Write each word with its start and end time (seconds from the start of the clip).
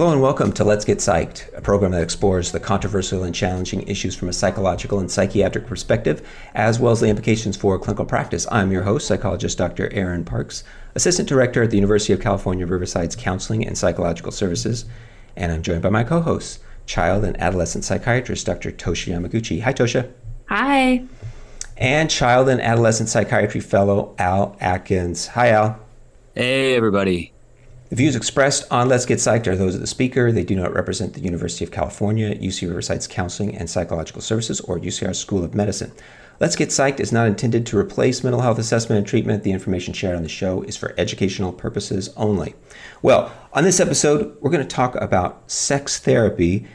Hello 0.00 0.12
and 0.12 0.22
welcome 0.22 0.50
to 0.52 0.64
Let's 0.64 0.86
Get 0.86 0.96
Psyched, 0.96 1.54
a 1.54 1.60
program 1.60 1.92
that 1.92 2.02
explores 2.02 2.52
the 2.52 2.58
controversial 2.58 3.22
and 3.22 3.34
challenging 3.34 3.86
issues 3.86 4.16
from 4.16 4.30
a 4.30 4.32
psychological 4.32 4.98
and 4.98 5.10
psychiatric 5.10 5.66
perspective, 5.66 6.26
as 6.54 6.80
well 6.80 6.92
as 6.92 7.00
the 7.00 7.08
implications 7.08 7.54
for 7.54 7.78
clinical 7.78 8.06
practice. 8.06 8.46
I'm 8.50 8.72
your 8.72 8.84
host, 8.84 9.06
psychologist 9.06 9.58
Dr. 9.58 9.90
Eyrn 9.90 10.24
Parks, 10.24 10.64
Assistant 10.94 11.28
Director 11.28 11.62
at 11.62 11.68
the 11.68 11.76
University 11.76 12.14
of 12.14 12.20
California, 12.22 12.66
Riverside's 12.66 13.14
Counseling 13.14 13.66
and 13.66 13.76
Psychological 13.76 14.32
Services, 14.32 14.86
and 15.36 15.52
I'm 15.52 15.60
joined 15.60 15.82
by 15.82 15.90
my 15.90 16.02
co 16.02 16.22
host, 16.22 16.60
child 16.86 17.22
and 17.22 17.38
adolescent 17.38 17.84
psychiatrist 17.84 18.46
Dr. 18.46 18.72
Toshi 18.72 19.12
Yamaguchi. 19.12 19.60
Hi, 19.60 19.74
Toshia. 19.74 20.10
Hi. 20.46 21.04
And 21.76 22.08
child 22.08 22.48
and 22.48 22.62
adolescent 22.62 23.10
psychiatry 23.10 23.60
fellow 23.60 24.14
Al 24.18 24.56
Atkins. 24.60 25.26
Hi, 25.26 25.50
Al. 25.50 25.78
Hey, 26.34 26.74
everybody. 26.74 27.34
The 27.90 27.96
views 27.96 28.14
expressed 28.14 28.70
on 28.70 28.88
Let's 28.88 29.04
Get 29.04 29.18
Psyched 29.18 29.48
are 29.48 29.56
those 29.56 29.74
of 29.74 29.80
the 29.80 29.86
speaker. 29.88 30.30
They 30.30 30.44
do 30.44 30.54
not 30.54 30.72
represent 30.72 31.14
the 31.14 31.20
University 31.20 31.64
of 31.64 31.72
California, 31.72 32.36
UC 32.36 32.68
Riverside's 32.68 33.08
Counseling 33.08 33.56
and 33.56 33.68
Psychological 33.68 34.22
Services, 34.22 34.60
or 34.60 34.78
UCR 34.78 35.12
School 35.12 35.42
of 35.42 35.56
Medicine. 35.56 35.90
Let's 36.38 36.54
Get 36.54 36.68
Psyched 36.68 37.00
is 37.00 37.10
not 37.10 37.26
intended 37.26 37.66
to 37.66 37.76
replace 37.76 38.22
mental 38.22 38.42
health 38.42 38.60
assessment 38.60 38.98
and 38.98 39.06
treatment. 39.08 39.42
The 39.42 39.50
information 39.50 39.92
shared 39.92 40.14
on 40.14 40.22
the 40.22 40.28
show 40.28 40.62
is 40.62 40.76
for 40.76 40.94
educational 40.98 41.52
purposes 41.52 42.10
only. 42.16 42.54
Well, 43.02 43.32
on 43.52 43.64
this 43.64 43.80
episode, 43.80 44.36
we're 44.40 44.52
going 44.52 44.62
to 44.62 44.76
talk 44.76 44.94
about 44.94 45.50
sex 45.50 45.98
therapy. 45.98 46.68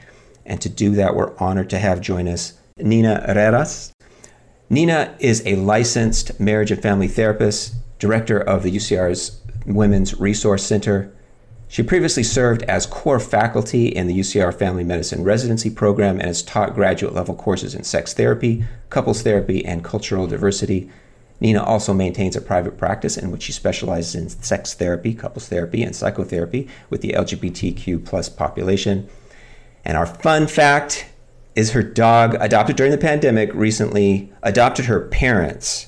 And 0.46 0.60
to 0.60 0.68
do 0.68 0.96
that, 0.96 1.16
we're 1.16 1.34
honored 1.38 1.70
to 1.70 1.80
have 1.80 2.02
join 2.02 2.28
us 2.28 2.60
Nina 2.78 3.24
Ruedas. 3.26 3.94
Nina 4.70 5.16
is 5.20 5.42
a 5.46 5.56
licensed 5.56 6.42
marriage 6.42 6.72
and 6.72 6.82
family 6.82 7.08
therapist, 7.08 7.74
director 8.00 8.38
of 8.38 8.64
the 8.64 8.76
UCR's 8.76 9.40
Women's 9.66 10.20
Resource 10.20 10.64
Center. 10.64 11.14
She 11.68 11.82
previously 11.84 12.24
served 12.24 12.64
as 12.64 12.86
core 12.86 13.20
faculty 13.20 13.88
in 13.88 14.08
the 14.08 14.20
UCR 14.20 14.54
Family 14.54 14.84
Medicine 14.84 15.24
Residency 15.24 15.70
Program 15.70 16.20
and 16.20 16.28
has 16.28 16.44
taught 16.44 16.76
graduate 16.76 17.14
level 17.14 17.36
courses 17.36 17.74
in 17.74 17.84
sex 17.84 18.14
therapy, 18.14 18.66
couples 18.90 19.24
therapy, 19.24 19.66
and 19.66 19.84
cultural 19.84 20.28
diversity. 20.28 20.90
Nina 21.40 21.64
also 21.64 21.94
maintains 21.94 22.36
a 22.36 22.42
private 22.42 22.78
practice 22.78 23.18
in 23.18 23.32
which 23.32 23.44
she 23.44 23.52
specializes 23.52 24.16
in 24.16 24.30
sex 24.30 24.74
therapy, 24.74 25.14
couples 25.14 25.50
therapy, 25.50 25.84
and 25.84 25.96
psychotherapy 25.96 26.70
with 26.90 27.02
the 27.02 27.10
LGBTQ 27.10 28.06
plus 28.06 28.30
population. 28.30 29.10
And 29.84 29.98
our 29.98 30.06
fun 30.06 30.48
fact 30.48 31.08
is 31.56 31.72
her 31.72 31.84
dog, 31.84 32.36
adopted 32.40 32.76
during 32.76 32.92
the 32.92 32.98
pandemic, 32.98 33.54
recently 33.54 34.32
adopted 34.44 34.86
her 34.86 35.02
parents. 35.02 35.88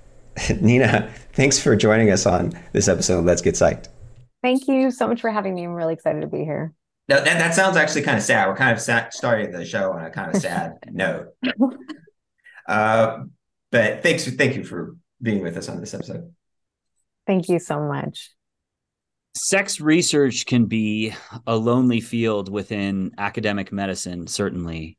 Nina, 0.60 1.10
thanks 1.38 1.56
for 1.56 1.76
joining 1.76 2.10
us 2.10 2.26
on 2.26 2.52
this 2.72 2.88
episode. 2.88 3.24
Let's 3.24 3.40
get 3.40 3.54
psyched. 3.54 3.86
Thank 4.42 4.66
you 4.66 4.90
so 4.90 5.06
much 5.06 5.20
for 5.20 5.30
having 5.30 5.54
me. 5.54 5.64
I'm 5.64 5.72
really 5.72 5.94
excited 5.94 6.20
to 6.22 6.26
be 6.26 6.38
here. 6.38 6.74
No, 7.08 7.16
that, 7.16 7.38
that 7.38 7.54
sounds 7.54 7.76
actually 7.76 8.02
kind 8.02 8.18
of 8.18 8.24
sad. 8.24 8.48
We're 8.48 8.56
kind 8.56 8.72
of 8.72 8.80
sad, 8.82 9.14
starting 9.14 9.52
the 9.52 9.64
show 9.64 9.92
on 9.92 10.04
a 10.04 10.10
kind 10.10 10.34
of 10.34 10.42
sad 10.42 10.78
note. 10.90 11.28
Uh, 12.66 13.20
but 13.70 14.02
thanks, 14.02 14.28
thank 14.34 14.56
you 14.56 14.64
for 14.64 14.96
being 15.22 15.42
with 15.42 15.56
us 15.56 15.68
on 15.68 15.80
this 15.80 15.94
episode. 15.94 16.34
Thank 17.26 17.48
you 17.48 17.60
so 17.60 17.80
much. 17.80 18.32
Sex 19.36 19.80
research 19.80 20.44
can 20.44 20.66
be 20.66 21.14
a 21.46 21.56
lonely 21.56 22.00
field 22.00 22.50
within 22.50 23.12
academic 23.16 23.70
medicine, 23.72 24.26
certainly. 24.26 24.98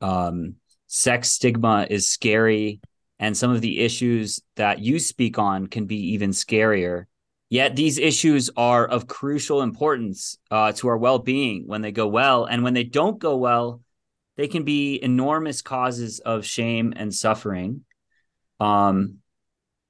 Um, 0.00 0.54
sex 0.86 1.32
stigma 1.32 1.88
is 1.90 2.08
scary 2.08 2.80
and 3.20 3.36
some 3.36 3.50
of 3.50 3.60
the 3.60 3.80
issues 3.80 4.40
that 4.56 4.80
you 4.80 4.98
speak 4.98 5.38
on 5.38 5.66
can 5.66 5.84
be 5.84 6.14
even 6.14 6.30
scarier. 6.30 7.04
Yet 7.50 7.76
these 7.76 7.98
issues 7.98 8.48
are 8.56 8.86
of 8.86 9.06
crucial 9.06 9.60
importance 9.60 10.38
uh, 10.50 10.72
to 10.72 10.88
our 10.88 10.96
well 10.96 11.18
being 11.18 11.64
when 11.66 11.82
they 11.82 11.92
go 11.92 12.08
well. 12.08 12.46
And 12.46 12.64
when 12.64 12.74
they 12.74 12.84
don't 12.84 13.18
go 13.18 13.36
well, 13.36 13.82
they 14.36 14.48
can 14.48 14.64
be 14.64 14.98
enormous 15.02 15.60
causes 15.60 16.20
of 16.20 16.46
shame 16.46 16.94
and 16.96 17.14
suffering. 17.14 17.84
Um, 18.58 19.18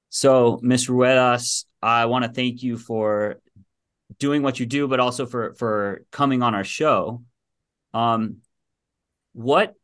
so, 0.09 0.59
Ms. 0.61 0.89
Ruedas, 0.89 1.67
I 1.81 2.07
want 2.07 2.25
to 2.25 2.33
thank 2.33 2.65
you 2.65 2.79
for 2.79 3.41
doing 4.19 4.43
what 4.43 4.59
you 4.59 4.67
do, 4.67 4.89
but 4.89 4.99
also 4.99 5.25
for 5.25 5.55
for 5.55 6.03
coming 6.11 6.43
on 6.43 6.57
our 6.57 6.65
show. 6.65 7.23
Um, 7.95 8.39
what 9.35 9.75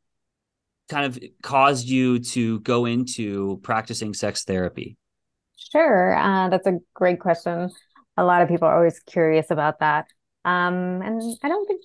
kind 0.89 1.07
of 1.07 1.19
caused 1.43 1.87
you 1.87 2.19
to 2.21 2.61
go 2.61 2.85
into 2.85 3.59
practicing 3.63 4.15
sex 4.15 4.45
therapy? 4.45 4.97
Sure. 5.73 6.17
Uh, 6.17 6.49
that's 6.49 6.67
a 6.67 6.79
great 6.95 7.21
question. 7.21 7.71
A 8.17 8.25
lot 8.25 8.43
of 8.43 8.49
people 8.49 8.69
are 8.69 8.77
always 8.77 9.01
curious 9.01 9.51
about 9.51 9.81
that. 9.81 10.07
Um, 10.45 11.03
and 11.03 11.21
I 11.43 11.49
don't 11.49 11.67
think, 11.67 11.83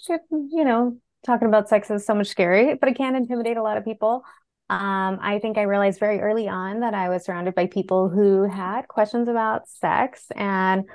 you 0.51 0.63
know, 0.63 0.97
talking 1.25 1.47
about 1.47 1.67
sex 1.67 1.89
is 1.89 2.05
so 2.05 2.13
much 2.13 2.27
scary, 2.27 2.75
but 2.75 2.89
it 2.89 2.95
can 2.95 3.15
intimidate 3.15 3.57
a 3.57 3.63
lot 3.63 3.77
of 3.77 3.85
people. 3.85 4.23
Um, 4.69 5.19
I 5.21 5.39
think 5.39 5.57
I 5.57 5.63
realized 5.63 5.99
very 5.99 6.21
early 6.21 6.47
on 6.47 6.79
that 6.79 6.93
I 6.93 7.09
was 7.09 7.25
surrounded 7.25 7.55
by 7.55 7.67
people 7.67 8.07
who 8.07 8.47
had 8.47 8.87
questions 8.87 9.27
about 9.27 9.67
sex, 9.67 10.27
and 10.33 10.85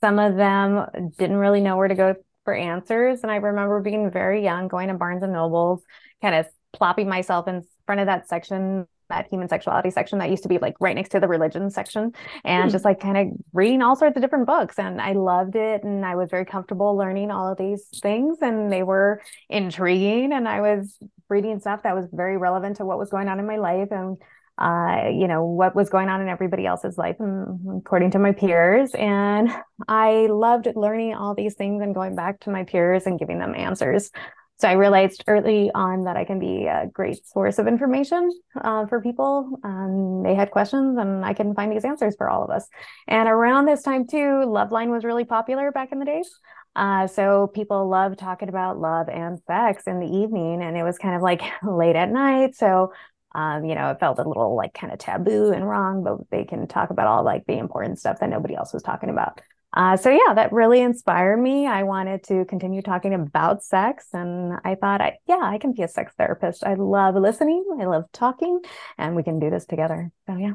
some 0.00 0.18
of 0.18 0.36
them 0.36 0.86
didn't 1.18 1.36
really 1.36 1.60
know 1.60 1.76
where 1.76 1.88
to 1.88 1.94
go 1.94 2.14
for 2.44 2.54
answers. 2.54 3.20
And 3.22 3.30
I 3.30 3.36
remember 3.36 3.80
being 3.80 4.10
very 4.10 4.42
young, 4.42 4.68
going 4.68 4.88
to 4.88 4.94
Barnes 4.94 5.22
and 5.22 5.34
Nobles, 5.34 5.82
kind 6.22 6.36
of 6.36 6.46
plopping 6.72 7.08
myself 7.08 7.48
in 7.48 7.64
front 7.86 8.00
of 8.00 8.06
that 8.06 8.28
section 8.28 8.86
that 9.08 9.26
human 9.28 9.48
sexuality 9.48 9.90
section 9.90 10.18
that 10.18 10.30
used 10.30 10.42
to 10.42 10.48
be 10.48 10.58
like 10.58 10.74
right 10.80 10.94
next 10.94 11.10
to 11.10 11.20
the 11.20 11.28
religion 11.28 11.70
section 11.70 12.12
and 12.44 12.68
mm. 12.68 12.72
just 12.72 12.84
like 12.84 13.00
kind 13.00 13.16
of 13.16 13.26
reading 13.52 13.82
all 13.82 13.96
sorts 13.96 14.16
of 14.16 14.22
different 14.22 14.46
books. 14.46 14.78
And 14.78 15.00
I 15.00 15.12
loved 15.12 15.56
it 15.56 15.82
and 15.82 16.04
I 16.04 16.14
was 16.16 16.30
very 16.30 16.44
comfortable 16.44 16.96
learning 16.96 17.30
all 17.30 17.50
of 17.50 17.58
these 17.58 17.86
things 18.00 18.38
and 18.40 18.70
they 18.72 18.82
were 18.82 19.22
intriguing 19.48 20.32
and 20.32 20.46
I 20.46 20.60
was 20.60 20.98
reading 21.28 21.58
stuff 21.60 21.82
that 21.82 21.96
was 21.96 22.06
very 22.12 22.36
relevant 22.36 22.76
to 22.76 22.84
what 22.84 22.98
was 22.98 23.10
going 23.10 23.28
on 23.28 23.38
in 23.38 23.46
my 23.46 23.56
life 23.56 23.88
and 23.90 24.16
uh, 24.58 25.08
you 25.12 25.28
know 25.28 25.44
what 25.44 25.76
was 25.76 25.88
going 25.88 26.08
on 26.08 26.20
in 26.20 26.28
everybody 26.28 26.66
else's 26.66 26.98
life 26.98 27.14
and 27.20 27.78
according 27.78 28.10
to 28.10 28.18
my 28.18 28.32
peers. 28.32 28.90
And 28.94 29.50
i 29.86 30.26
loved 30.26 30.68
learning 30.74 31.14
all 31.14 31.34
these 31.34 31.54
things 31.54 31.80
and 31.80 31.94
going 31.94 32.16
back 32.16 32.40
to 32.40 32.50
my 32.50 32.64
peers 32.64 33.06
and 33.06 33.18
giving 33.18 33.38
them 33.38 33.54
answers 33.54 34.10
so 34.58 34.68
I 34.68 34.72
realized 34.72 35.24
early 35.26 35.70
on 35.74 36.04
that 36.04 36.16
I 36.16 36.24
can 36.24 36.38
be 36.38 36.66
a 36.66 36.88
great 36.92 37.24
source 37.26 37.58
of 37.58 37.68
information 37.68 38.30
uh, 38.60 38.86
for 38.86 39.00
people. 39.00 39.58
Um, 39.62 40.22
they 40.24 40.34
had 40.34 40.50
questions, 40.50 40.98
and 40.98 41.24
I 41.24 41.32
can 41.32 41.54
find 41.54 41.70
these 41.70 41.84
answers 41.84 42.16
for 42.16 42.28
all 42.28 42.42
of 42.42 42.50
us. 42.50 42.66
And 43.06 43.28
around 43.28 43.66
this 43.66 43.82
time 43.82 44.06
too, 44.06 44.16
Loveline 44.16 44.90
was 44.90 45.04
really 45.04 45.24
popular 45.24 45.70
back 45.70 45.92
in 45.92 46.00
the 46.00 46.04
days. 46.04 46.28
Uh, 46.74 47.06
so 47.06 47.46
people 47.54 47.88
love 47.88 48.16
talking 48.16 48.48
about 48.48 48.80
love 48.80 49.08
and 49.08 49.38
sex 49.46 49.84
in 49.86 50.00
the 50.00 50.06
evening, 50.06 50.62
and 50.62 50.76
it 50.76 50.82
was 50.82 50.98
kind 50.98 51.14
of 51.14 51.22
like 51.22 51.42
late 51.62 51.96
at 51.96 52.10
night. 52.10 52.56
So 52.56 52.92
um, 53.34 53.64
you 53.64 53.74
know, 53.74 53.90
it 53.90 54.00
felt 54.00 54.18
a 54.18 54.26
little 54.26 54.56
like 54.56 54.74
kind 54.74 54.92
of 54.92 54.98
taboo 54.98 55.52
and 55.52 55.68
wrong, 55.68 56.02
but 56.02 56.30
they 56.30 56.44
can 56.44 56.66
talk 56.66 56.90
about 56.90 57.06
all 57.06 57.22
like 57.22 57.46
the 57.46 57.58
important 57.58 57.98
stuff 57.98 58.18
that 58.20 58.30
nobody 58.30 58.54
else 58.54 58.72
was 58.72 58.82
talking 58.82 59.10
about. 59.10 59.40
Uh, 59.74 59.96
so 59.96 60.10
yeah, 60.10 60.34
that 60.34 60.52
really 60.52 60.80
inspired 60.80 61.36
me. 61.36 61.66
I 61.66 61.82
wanted 61.82 62.24
to 62.24 62.44
continue 62.46 62.80
talking 62.80 63.12
about 63.14 63.62
sex, 63.62 64.06
and 64.12 64.54
I 64.64 64.74
thought, 64.74 65.00
I, 65.00 65.18
yeah, 65.26 65.40
I 65.42 65.58
can 65.58 65.72
be 65.72 65.82
a 65.82 65.88
sex 65.88 66.12
therapist. 66.16 66.64
I 66.64 66.74
love 66.74 67.14
listening, 67.14 67.64
I 67.80 67.84
love 67.84 68.04
talking, 68.12 68.60
and 68.96 69.14
we 69.14 69.22
can 69.22 69.38
do 69.38 69.50
this 69.50 69.66
together. 69.66 70.10
So 70.26 70.36
yeah. 70.36 70.54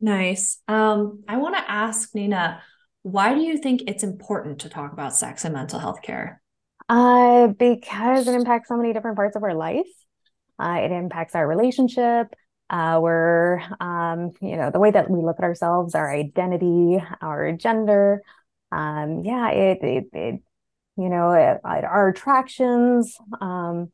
Nice. 0.00 0.60
Um, 0.68 1.24
I 1.28 1.38
want 1.38 1.56
to 1.56 1.70
ask 1.70 2.14
Nina, 2.14 2.62
why 3.02 3.34
do 3.34 3.40
you 3.40 3.58
think 3.58 3.82
it's 3.86 4.02
important 4.02 4.60
to 4.60 4.68
talk 4.68 4.92
about 4.92 5.14
sex 5.14 5.44
and 5.44 5.54
mental 5.54 5.78
health 5.78 6.02
care? 6.02 6.40
Uh, 6.88 7.48
because 7.48 8.26
it 8.26 8.34
impacts 8.34 8.68
so 8.68 8.76
many 8.76 8.92
different 8.92 9.16
parts 9.16 9.36
of 9.36 9.42
our 9.42 9.54
life. 9.54 9.86
Uh, 10.58 10.80
it 10.82 10.90
impacts 10.90 11.34
our 11.34 11.46
relationship, 11.46 12.34
uh, 12.70 12.98
we're, 13.02 13.60
um, 13.80 14.32
you 14.40 14.56
know, 14.56 14.70
the 14.70 14.78
way 14.78 14.90
that 14.90 15.10
we 15.10 15.22
look 15.22 15.36
at 15.38 15.44
ourselves, 15.44 15.94
our 15.94 16.12
identity, 16.12 17.02
our 17.20 17.52
gender. 17.52 18.22
Um, 18.70 19.22
yeah, 19.24 19.50
it, 19.50 19.78
it, 19.82 20.04
it 20.12 20.42
you 20.96 21.08
know, 21.08 21.32
it, 21.32 21.60
our 21.64 22.08
attractions. 22.08 23.16
Um, 23.40 23.90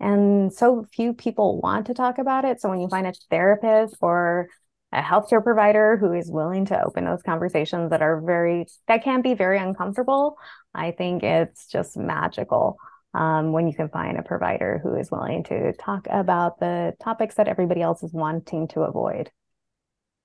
and 0.00 0.52
so 0.52 0.86
few 0.92 1.12
people 1.12 1.60
want 1.60 1.86
to 1.86 1.94
talk 1.94 2.18
about 2.18 2.44
it. 2.44 2.60
So 2.60 2.70
when 2.70 2.80
you 2.80 2.88
find 2.88 3.06
a 3.06 3.12
therapist 3.30 3.96
or 4.00 4.48
a 4.92 5.02
healthcare 5.02 5.44
provider 5.44 5.96
who 5.98 6.12
is 6.12 6.30
willing 6.30 6.64
to 6.66 6.84
open 6.84 7.04
those 7.04 7.22
conversations 7.22 7.90
that 7.90 8.02
are 8.02 8.20
very, 8.20 8.66
that 8.88 9.04
can 9.04 9.22
be 9.22 9.34
very 9.34 9.58
uncomfortable, 9.58 10.36
I 10.74 10.90
think 10.92 11.22
it's 11.22 11.66
just 11.66 11.96
magical 11.96 12.78
um, 13.14 13.52
when 13.52 13.66
you 13.66 13.74
can 13.74 13.88
find 13.88 14.18
a 14.18 14.22
provider 14.22 14.80
who 14.82 14.94
is 14.94 15.10
willing 15.10 15.44
to 15.44 15.72
talk 15.74 16.06
about 16.10 16.60
the 16.60 16.94
topics 17.02 17.34
that 17.36 17.48
everybody 17.48 17.82
else 17.82 18.02
is 18.02 18.12
wanting 18.12 18.68
to 18.68 18.82
avoid. 18.82 19.30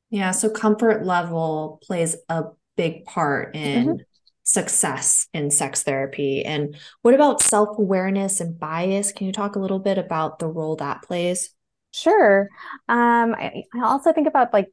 Yeah, 0.09 0.31
so 0.31 0.49
comfort 0.49 1.05
level 1.05 1.79
plays 1.83 2.15
a 2.29 2.45
big 2.77 3.05
part 3.05 3.55
in 3.55 3.87
mm-hmm. 3.87 4.01
success 4.43 5.27
in 5.33 5.49
sex 5.49 5.83
therapy. 5.83 6.45
And 6.45 6.77
what 7.01 7.15
about 7.15 7.41
self 7.41 7.77
awareness 7.79 8.39
and 8.39 8.59
bias? 8.59 9.11
Can 9.11 9.27
you 9.27 9.33
talk 9.33 9.55
a 9.55 9.59
little 9.59 9.79
bit 9.79 9.97
about 9.97 10.39
the 10.39 10.47
role 10.47 10.75
that 10.75 11.01
plays? 11.01 11.49
Sure. 11.91 12.49
Um, 12.87 13.33
I, 13.33 13.63
I 13.73 13.83
also 13.83 14.13
think 14.13 14.27
about 14.27 14.53
like 14.53 14.69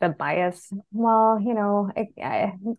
the 0.00 0.10
bias 0.10 0.70
well 0.92 1.40
you 1.40 1.54
know 1.54 1.90
it, 1.96 2.08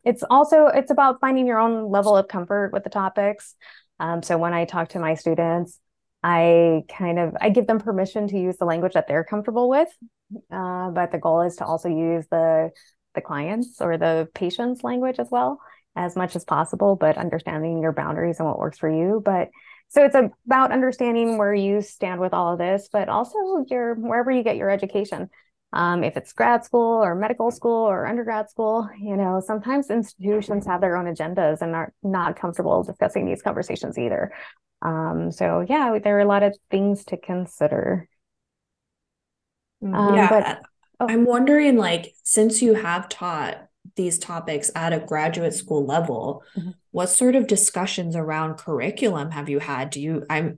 it's 0.03 0.23
also 0.29 0.67
it's 0.67 0.91
about 0.91 1.19
finding 1.19 1.47
your 1.47 1.57
own 1.57 1.89
level 1.89 2.15
of 2.15 2.27
comfort 2.27 2.71
with 2.73 2.83
the 2.83 2.89
topics 2.89 3.55
Um, 3.99 4.23
so 4.23 4.37
when 4.37 4.53
I 4.53 4.65
talk 4.65 4.89
to 4.89 4.99
my 4.99 5.15
students, 5.15 5.79
I 6.23 6.83
kind 6.89 7.19
of 7.19 7.35
I 7.39 7.49
give 7.49 7.67
them 7.67 7.79
permission 7.79 8.27
to 8.29 8.37
use 8.37 8.57
the 8.57 8.65
language 8.65 8.93
that 8.93 9.07
they're 9.07 9.23
comfortable 9.23 9.69
with, 9.69 9.89
uh, 10.51 10.89
but 10.89 11.11
the 11.11 11.19
goal 11.19 11.41
is 11.41 11.57
to 11.57 11.65
also 11.65 11.89
use 11.89 12.25
the 12.31 12.71
the 13.13 13.21
clients 13.21 13.79
or 13.79 13.97
the 13.97 14.27
patient's 14.33 14.83
language 14.83 15.19
as 15.19 15.29
well 15.31 15.59
as 15.95 16.15
much 16.15 16.35
as 16.35 16.43
possible, 16.43 16.95
but 16.95 17.17
understanding 17.17 17.81
your 17.81 17.93
boundaries 17.93 18.39
and 18.39 18.47
what 18.47 18.59
works 18.59 18.77
for 18.77 18.89
you. 18.89 19.21
But 19.23 19.49
so 19.87 20.03
it's 20.03 20.15
about 20.15 20.71
understanding 20.71 21.37
where 21.37 21.53
you 21.53 21.81
stand 21.81 22.19
with 22.19 22.33
all 22.33 22.53
of 22.53 22.59
this, 22.59 22.89
but 22.91 23.07
also 23.07 23.63
your 23.69 23.95
wherever 23.95 24.31
you 24.31 24.43
get 24.43 24.57
your 24.57 24.69
education. 24.69 25.29
Um, 25.73 26.05
if 26.05 26.15
it's 26.15 26.31
grad 26.31 26.63
school 26.63 27.03
or 27.03 27.15
medical 27.15 27.51
school 27.51 27.83
or 27.85 28.07
undergrad 28.07 28.49
school, 28.49 28.89
you 28.97 29.17
know, 29.17 29.41
sometimes 29.45 29.89
institutions 29.89 30.65
have 30.65 30.79
their 30.79 30.95
own 30.95 31.05
agendas 31.05 31.61
and 31.61 31.75
are 31.75 31.93
not 32.01 32.39
comfortable 32.39 32.81
discussing 32.83 33.25
these 33.25 33.41
conversations 33.41 33.97
either. 33.97 34.31
Um, 34.81 35.31
so 35.31 35.65
yeah, 35.67 35.97
there 36.01 36.17
are 36.17 36.21
a 36.21 36.27
lot 36.27 36.43
of 36.43 36.55
things 36.71 37.03
to 37.05 37.17
consider. 37.17 38.07
Um, 39.83 40.15
yeah, 40.15 40.29
but, 40.29 40.61
oh. 41.01 41.07
I'm 41.09 41.25
wondering, 41.25 41.75
like, 41.75 42.13
since 42.23 42.61
you 42.61 42.75
have 42.75 43.09
taught 43.09 43.67
these 43.95 44.17
topics 44.17 44.71
at 44.75 44.93
a 44.93 44.99
graduate 44.99 45.53
school 45.53 45.85
level, 45.85 46.43
mm-hmm. 46.57 46.71
what 46.91 47.09
sort 47.09 47.35
of 47.35 47.47
discussions 47.47 48.15
around 48.15 48.55
curriculum 48.55 49.31
have 49.31 49.49
you 49.49 49.59
had? 49.59 49.89
Do 49.89 49.99
you, 49.99 50.25
I'm 50.29 50.57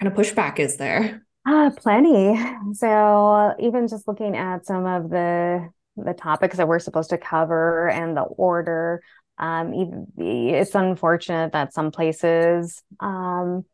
kind 0.00 0.12
of 0.12 0.14
pushback 0.14 0.60
is 0.60 0.76
there? 0.76 1.26
Ah, 1.46 1.66
uh, 1.66 1.70
plenty. 1.70 2.38
So 2.74 3.54
even 3.58 3.88
just 3.88 4.06
looking 4.06 4.36
at 4.36 4.66
some 4.66 4.86
of 4.86 5.10
the 5.10 5.70
the 5.96 6.14
topics 6.14 6.56
that 6.56 6.68
we're 6.68 6.78
supposed 6.78 7.10
to 7.10 7.18
cover 7.18 7.90
and 7.90 8.16
the 8.16 8.22
order, 8.22 9.02
um, 9.38 9.72
it's 10.16 10.74
unfortunate 10.74 11.52
that 11.52 11.74
some 11.74 11.90
places 11.90 12.82
um, 13.00 13.64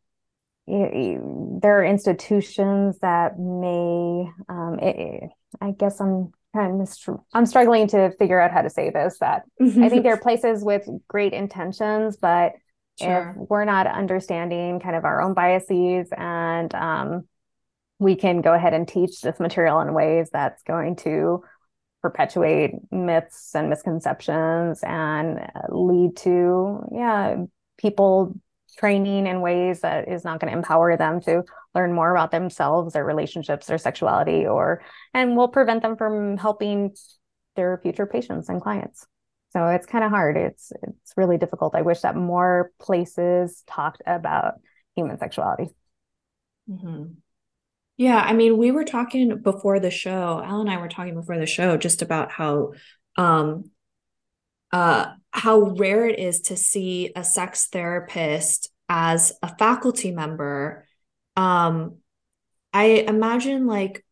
there 0.67 1.81
are 1.81 1.85
institutions 1.85 2.99
that 3.01 3.39
may 3.39 4.31
um, 4.49 4.79
it, 4.81 5.31
I 5.61 5.71
guess 5.73 6.01
I'm 6.01 6.33
kind 6.55 6.83
of 6.83 7.21
I'm 7.33 7.47
struggling 7.47 7.87
to 7.89 8.11
figure 8.19 8.41
out 8.41 8.51
how 8.51 8.63
to 8.63 8.71
say 8.71 8.91
this 8.91 9.19
that 9.21 9.45
I 9.61 9.89
think 9.89 10.03
there 10.03 10.15
are 10.15 10.21
places 10.21 10.63
with 10.63 10.87
great 11.09 11.33
intentions 11.33 12.17
but 12.17 12.53
sure. 13.01 13.35
if 13.39 13.49
we're 13.49 13.65
not 13.65 13.87
understanding 13.87 14.81
kind 14.81 14.97
of 14.97 15.05
our 15.05 15.23
own 15.23 15.35
biases 15.35 16.09
and 16.17 16.75
um, 16.75 17.29
we 17.99 18.15
can 18.17 18.41
go 18.41 18.53
ahead 18.53 18.75
and 18.75 18.87
teach 18.87 19.21
this 19.21 19.41
material 19.41 19.81
in 19.81 19.93
ways 19.95 20.31
that's 20.33 20.63
going 20.63 20.97
to 20.97 21.43
perpetuate 22.03 22.73
myths 22.93 23.55
and 23.55 23.69
misconceptions 23.69 24.81
and 24.85 25.41
lead 25.69 26.17
to 26.17 26.81
yeah 26.93 27.37
people 27.77 28.35
training 28.77 29.27
in 29.27 29.41
ways 29.41 29.81
that 29.81 30.09
is 30.09 30.25
not 30.25 30.39
going 30.39 30.53
to 30.53 30.57
empower 30.57 30.97
them 30.97 31.21
to 31.21 31.43
learn 31.75 31.93
more 31.93 32.13
about 32.13 32.31
themselves 32.31 32.93
their 32.93 33.05
relationships 33.05 33.67
their 33.67 33.79
sexuality 33.79 34.47
or 34.47 34.81
and 35.13 35.37
will 35.37 35.49
prevent 35.49 35.83
them 35.83 35.97
from 35.97 36.37
helping 36.37 36.95
their 37.59 37.77
future 37.83 38.07
patients 38.07 38.49
and 38.49 38.63
clients. 38.63 39.05
So 39.53 39.67
it's 39.67 39.85
kind 39.85 40.05
of 40.05 40.11
hard. 40.11 40.37
It's 40.37 40.73
it's 40.83 41.13
really 41.17 41.39
difficult. 41.39 41.75
I 41.75 41.83
wish 41.83 42.01
that 42.01 42.15
more 42.17 42.71
places 42.79 43.65
talked 43.67 44.01
about 44.07 44.55
human 44.95 45.19
sexuality. 45.19 45.69
Mm-hmm. 46.71 47.05
Yeah, 47.99 48.23
I 48.25 48.33
mean, 48.33 48.57
we 48.57 48.71
were 48.71 48.85
talking 48.85 49.43
before 49.43 49.81
the 49.81 49.91
show. 49.91 50.41
Al 50.43 50.61
and 50.61 50.71
I 50.71 50.79
were 50.79 50.89
talking 50.89 51.15
before 51.15 51.37
the 51.37 51.47
show 51.47 51.77
just 51.77 52.01
about 52.01 52.31
how 52.31 52.73
um 53.17 53.71
uh 54.73 55.07
how 55.33 55.61
rare 55.61 56.07
it 56.07 56.19
is 56.19 56.43
to 56.43 56.57
see 56.57 57.11
a 57.17 57.25
sex 57.25 57.67
therapist 57.67 58.71
as 58.89 59.33
a 59.43 59.55
faculty 59.57 60.13
member. 60.13 60.87
Um 61.37 61.97
I 62.73 62.85
imagine 63.09 63.67
like 63.67 64.05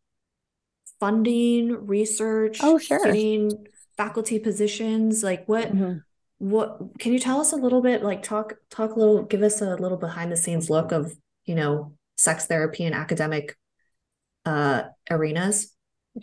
funding, 0.99 1.87
research, 1.87 2.59
oh 2.61 2.77
sure, 2.77 3.05
getting 3.05 3.67
faculty 3.95 4.37
positions, 4.37 5.23
like 5.23 5.47
what 5.47 5.73
mm-hmm. 5.73 5.99
what 6.39 6.99
can 6.99 7.13
you 7.13 7.19
tell 7.19 7.39
us 7.39 7.53
a 7.53 7.57
little 7.57 7.81
bit 7.81 8.03
like 8.03 8.21
talk 8.21 8.55
talk 8.69 8.91
a 8.97 8.99
little 8.99 9.23
give 9.23 9.43
us 9.43 9.61
a 9.61 9.75
little 9.75 9.97
behind 9.97 10.29
the 10.29 10.35
scenes 10.35 10.69
look 10.69 10.91
of, 10.91 11.15
you 11.45 11.55
know, 11.55 11.93
sex 12.17 12.47
therapy 12.47 12.83
and 12.83 12.93
academic 12.93 13.55
uh, 14.47 14.83
arenas? 15.09 15.73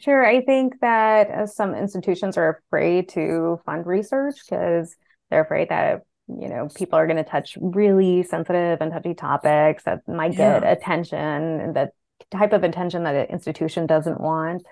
Sure. 0.01 0.27
I 0.27 0.41
think 0.41 0.81
that 0.81 1.31
uh, 1.31 1.47
some 1.47 1.75
institutions 1.75 2.37
are 2.37 2.61
afraid 2.67 3.09
to 3.11 3.61
fund 3.65 3.87
research 3.87 4.37
because 4.45 4.97
they're 5.31 5.43
afraid 5.43 5.69
that 5.69 6.03
you 6.27 6.49
know 6.49 6.69
people 6.75 6.99
are 6.99 7.07
going 7.07 7.23
to 7.23 7.31
touch 7.31 7.59
really 7.61 8.23
sensitive 8.23 8.81
and 8.81 8.93
touchy 8.93 9.15
topics 9.15 9.85
that 9.85 10.01
might 10.09 10.33
yeah. 10.33 10.59
get 10.59 10.79
attention 10.79 11.19
and 11.19 11.77
the 11.77 11.91
type 12.31 12.55
of 12.55 12.65
attention 12.65 13.05
that 13.05 13.15
an 13.15 13.27
institution 13.27 13.87
doesn't 13.87 14.21
want 14.21 14.63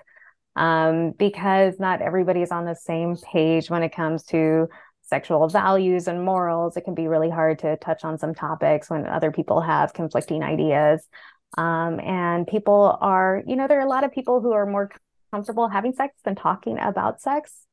um, 0.55 1.11
because 1.11 1.79
not 1.79 2.01
everybody's 2.01 2.51
on 2.51 2.65
the 2.65 2.75
same 2.75 3.15
page 3.17 3.69
when 3.69 3.83
it 3.83 3.95
comes 3.95 4.23
to 4.23 4.67
sexual 5.03 5.47
values 5.47 6.07
and 6.07 6.25
morals 6.25 6.75
it 6.75 6.81
can 6.81 6.95
be 6.95 7.07
really 7.07 7.29
hard 7.29 7.59
to 7.59 7.77
touch 7.77 8.03
on 8.03 8.17
some 8.17 8.33
topics 8.33 8.89
when 8.89 9.05
other 9.05 9.31
people 9.31 9.61
have 9.61 9.93
conflicting 9.93 10.41
ideas 10.41 11.07
um, 11.57 11.99
and 11.99 12.47
people 12.47 12.97
are, 13.01 13.43
you 13.45 13.55
know, 13.55 13.67
there 13.67 13.79
are 13.79 13.85
a 13.85 13.89
lot 13.89 14.03
of 14.03 14.11
people 14.11 14.41
who 14.41 14.51
are 14.53 14.65
more 14.65 14.89
comfortable 15.31 15.67
having 15.67 15.93
sex 15.93 16.15
than 16.23 16.35
talking 16.35 16.79
about 16.79 17.21
sex. 17.21 17.65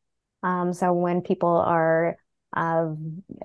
Um, 0.42 0.72
so 0.72 0.92
when 0.92 1.20
people 1.22 1.56
are, 1.56 2.16
uh, 2.56 2.86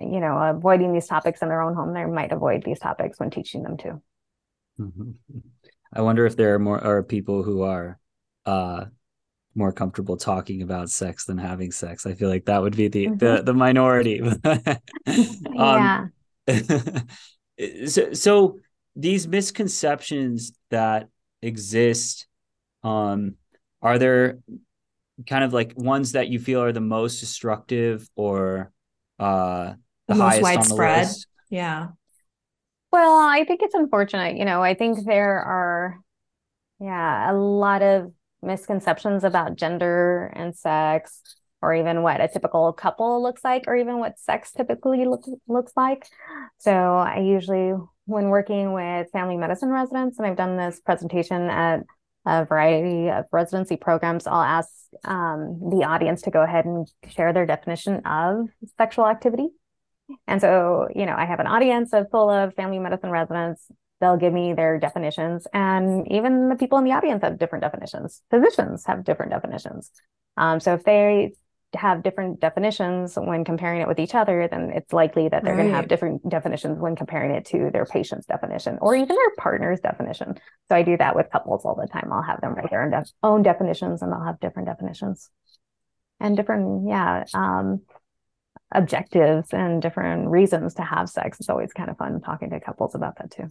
you 0.02 0.20
know, 0.20 0.38
avoiding 0.38 0.94
these 0.94 1.08
topics 1.08 1.42
in 1.42 1.50
their 1.50 1.62
own 1.62 1.76
home, 1.76 1.94
they 1.94 2.06
might 2.06 2.32
avoid 2.32 2.64
these 2.64 2.80
topics 2.80 3.20
when 3.20 3.30
teaching 3.30 3.64
them 3.64 3.78
too. 3.78 4.02
Mm-hmm. 4.80 5.12
I 5.94 6.02
wonder 6.02 6.26
if 6.26 6.36
there 6.36 6.54
are 6.56 6.60
more 6.60 6.84
are 6.84 7.04
people 7.04 7.44
who 7.44 7.62
are 7.62 7.98
uh, 8.46 8.86
more 9.54 9.72
comfortable 9.72 10.18
talking 10.18 10.62
about 10.62 10.90
sex 10.90 11.24
than 11.26 11.38
having 11.38 11.72
sex. 11.72 12.06
I 12.06 12.14
feel 12.14 12.28
like 12.28 12.46
that 12.46 12.62
would 12.62 12.76
be 12.76 12.90
the 12.90 13.06
mm-hmm. 13.06 13.18
the, 13.18 13.44
the 13.44 13.54
minority. 13.54 14.22
um, 15.58 16.12
yeah. 16.48 16.60
so 17.88 18.12
so 18.14 18.60
these 18.96 19.28
misconceptions 19.28 20.54
that 20.70 21.10
exist 21.42 22.28
um 22.84 23.36
are 23.82 24.00
there 24.00 24.40
kind 25.28 25.44
of 25.44 25.54
like 25.54 25.74
ones 25.76 26.14
that 26.14 26.28
you 26.28 26.40
feel 26.40 26.62
are 26.62 26.72
the 26.72 26.82
most 26.82 27.20
destructive 27.20 28.08
or 28.16 28.72
uh 29.20 29.74
the, 30.08 30.14
the 30.14 30.16
highest 30.16 30.42
widespread 30.42 30.90
on 30.90 30.98
the 30.98 31.02
list? 31.02 31.28
yeah. 31.50 31.88
Well 32.92 33.20
i 33.20 33.44
think 33.44 33.62
it's 33.62 33.75
unfortunate 33.75 34.38
you 34.38 34.46
know 34.46 34.62
i 34.62 34.74
think 34.74 35.06
there 35.06 35.40
are 35.40 36.00
yeah 36.80 37.32
a 37.32 37.34
lot 37.34 37.82
of 37.82 38.14
misconceptions 38.42 39.24
about 39.24 39.56
gender 39.56 40.32
and 40.36 40.56
sex 40.56 41.22
or 41.62 41.74
even 41.74 42.04
what 42.04 42.22
a 42.22 42.28
typical 42.28 42.72
couple 42.74 43.24
looks 43.24 43.44
like 43.44 43.64
or 43.68 43.75
even 43.75 43.98
what 43.98 44.20
sex 44.20 44.52
typically 44.52 45.06
look, 45.06 45.24
looks 45.48 45.72
like. 45.75 46.06
So 46.60 46.72
i 46.72 47.20
usually 47.20 47.74
when 48.06 48.30
working 48.30 48.74
with 48.74 49.12
family 49.12 49.38
medicine 49.38 49.70
residents, 49.70 50.18
and 50.18 50.28
I've 50.28 50.38
done 50.38 50.58
this 50.58 50.80
presentation 50.80 51.50
at 51.50 51.84
a 52.26 52.46
variety 52.46 53.10
of 53.10 53.26
residency 53.32 53.78
programs, 53.78 54.26
I'll 54.26 54.42
ask 54.42 54.70
um, 55.04 55.60
the 55.72 55.86
audience 55.86 56.24
to 56.24 56.32
go 56.32 56.42
ahead 56.42 56.66
and 56.66 56.88
share 57.10 57.34
their 57.34 57.46
definition 57.46 58.06
of 58.06 58.48
sexual 58.78 59.08
activity. 59.08 59.50
And 60.28 60.40
so, 60.40 60.88
you 60.96 61.06
know, 61.06 61.16
I 61.18 61.26
have 61.26 61.40
an 61.40 61.48
audience 61.48 61.94
of 61.94 62.10
full 62.12 62.30
of 62.30 62.54
family 62.54 62.80
medicine 62.80 63.10
residents. 63.10 63.66
They'll 64.02 64.18
give 64.18 64.34
me 64.34 64.54
their 64.54 64.78
definitions, 64.78 65.48
and 65.54 66.12
even 66.12 66.50
the 66.50 66.56
people 66.56 66.78
in 66.78 66.84
the 66.84 66.92
audience 66.92 67.24
have 67.24 67.40
different 67.40 67.64
definitions. 67.64 68.22
Physicians 68.30 68.86
have 68.86 69.04
different 69.04 69.32
definitions. 69.32 69.90
Um, 70.38 70.60
so 70.60 70.74
if 70.74 70.84
they 70.84 71.32
have 71.75 72.03
different 72.03 72.39
definitions 72.39 73.15
when 73.15 73.44
comparing 73.44 73.82
it 73.82 73.88
with 73.88 74.00
each 74.00 74.15
other, 74.15 74.48
then 74.48 74.72
it's 74.74 74.94
likely 74.94 75.29
that 75.29 75.44
they're 75.44 75.53
right. 75.53 75.63
going 75.63 75.70
to 75.70 75.75
have 75.75 75.88
different 75.88 76.27
definitions 76.27 76.79
when 76.79 76.96
comparing 76.96 77.32
it 77.32 77.46
to 77.46 77.70
their 77.72 77.86
patient's 77.86 78.25
definition 78.25 78.77
or 78.82 78.96
even 78.96 79.10
their 79.10 79.36
partner's 79.38 79.79
definition. 79.79 80.36
So 80.70 80.75
I 80.75 80.84
do 80.84 80.98
that 80.98 81.15
with 81.15 81.32
couples 81.32 81.65
all 81.65 81.75
the 81.75 81.88
time. 81.88 82.12
I'll 82.12 82.22
have 82.22 82.41
them 82.41 82.53
write 82.53 82.70
their 82.70 82.84
own, 82.84 82.91
def- 82.91 83.12
own 83.24 83.44
definitions 83.44 84.01
and 84.01 84.12
they'll 84.12 84.24
have 84.24 84.39
different 84.39 84.67
definitions 84.67 85.29
and 86.20 86.36
different, 86.36 86.88
yeah, 86.88 87.25
um, 87.34 87.82
objectives 88.72 89.53
and 89.53 89.82
different 89.82 90.27
reasons 90.27 90.74
to 90.75 90.82
have 90.82 91.10
sex. 91.10 91.39
It's 91.39 91.50
always 91.50 91.72
kind 91.74 91.89
of 91.89 91.98
fun 91.98 92.22
talking 92.22 92.50
to 92.50 92.60
couples 92.60 92.96
about 92.96 93.17
that 93.17 93.32
too. 93.32 93.50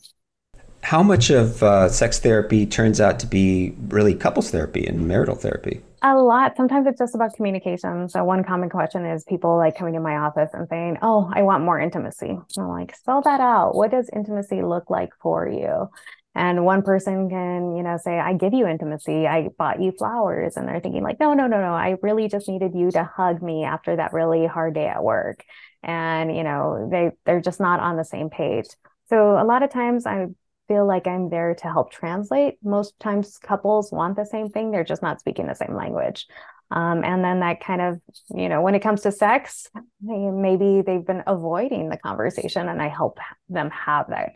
How 0.83 1.02
much 1.02 1.31
of 1.31 1.62
uh, 1.62 1.88
sex 1.88 2.21
therapy 2.21 2.66
turns 2.66 3.00
out 3.00 3.19
to 3.21 3.26
be 3.26 3.75
really 3.88 4.14
couples 4.14 4.50
therapy 4.50 4.87
and 4.87 5.09
marital 5.09 5.35
therapy? 5.35 5.81
A 6.07 6.15
lot. 6.15 6.55
Sometimes 6.55 6.87
it's 6.87 6.99
just 6.99 7.15
about 7.15 7.33
communication. 7.33 8.11
So 8.11 8.23
one 8.25 8.45
common 8.45 8.69
question 8.69 9.07
is 9.07 9.25
people 9.25 9.57
like 9.57 9.75
coming 9.75 9.95
to 9.95 10.01
my 10.01 10.17
office 10.19 10.51
and 10.53 10.69
saying, 10.69 10.99
"Oh, 11.01 11.31
I 11.33 11.43
want 11.43 11.65
more 11.65 11.81
intimacy." 11.81 12.39
I'm 12.59 12.69
like, 12.69 12.95
"Spell 12.95 13.23
that 13.23 13.41
out. 13.41 13.75
What 13.75 13.91
does 13.91 14.11
intimacy 14.13 14.61
look 14.63 14.91
like 14.91 15.15
for 15.23 15.49
you?" 15.49 15.89
And 16.35 16.67
one 16.67 16.83
person 16.83 17.31
can, 17.31 17.75
you 17.75 17.83
know, 17.83 17.97
say, 17.97 18.21
"I 18.21 18.35
give 18.35 18.53
you 18.53 18.67
intimacy. 18.67 19.27
I 19.27 19.49
bought 19.57 19.81
you 19.81 19.93
flowers," 19.93 20.59
and 20.59 20.69
they're 20.69 20.81
thinking 20.81 21.03
like, 21.03 21.21
"No, 21.21 21.33
no, 21.33 21.47
no, 21.47 21.59
no. 21.59 21.73
I 21.73 21.97
really 22.03 22.29
just 22.29 22.49
needed 22.49 22.75
you 22.75 22.91
to 22.91 23.05
hug 23.05 23.41
me 23.43 23.65
after 23.65 23.97
that 23.97 24.13
really 24.13 24.45
hard 24.47 24.75
day 24.75 24.89
at 24.89 25.03
work." 25.03 25.43
And 25.83 26.37
you 26.37 26.45
know, 26.45 26.87
they 26.91 27.13
they're 27.25 27.41
just 27.41 27.61
not 27.61 27.81
on 27.81 27.97
the 27.97 28.05
same 28.05 28.29
page. 28.29 28.67
So 29.09 29.39
a 29.39 29.45
lot 29.45 29.63
of 29.63 29.71
times 29.71 30.07
I 30.07 30.27
feel 30.68 30.87
like 30.87 31.06
I'm 31.06 31.30
there 31.30 31.54
to 31.54 31.64
help 31.64 31.92
translate. 31.92 32.54
Most 32.62 32.99
times 33.00 33.38
couples 33.38 33.92
want 33.92 34.16
the 34.16 34.25
same 34.25 34.49
thing, 34.49 34.71
they're 34.71 34.85
just 34.85 35.02
not 35.02 35.21
speaking 35.21 35.47
the 35.47 35.54
same 35.54 35.75
language. 35.75 36.26
Um, 36.71 37.04
and 37.04 37.23
then 37.23 37.40
that 37.40 37.62
kind 37.62 37.80
of, 37.80 38.00
you 38.35 38.49
know, 38.49 38.62
when 38.62 38.75
it 38.75 38.80
comes 38.80 39.02
to 39.02 39.12
sex, 39.12 39.68
maybe 40.00 40.83
they've 40.83 41.06
been 41.06 41.23
avoiding 41.26 41.88
the 41.88 41.99
conversation, 41.99 42.68
and 42.68 42.83
I 42.83 42.88
help 42.88 43.18
them 43.49 43.71
have 43.71 44.09
that 44.09 44.33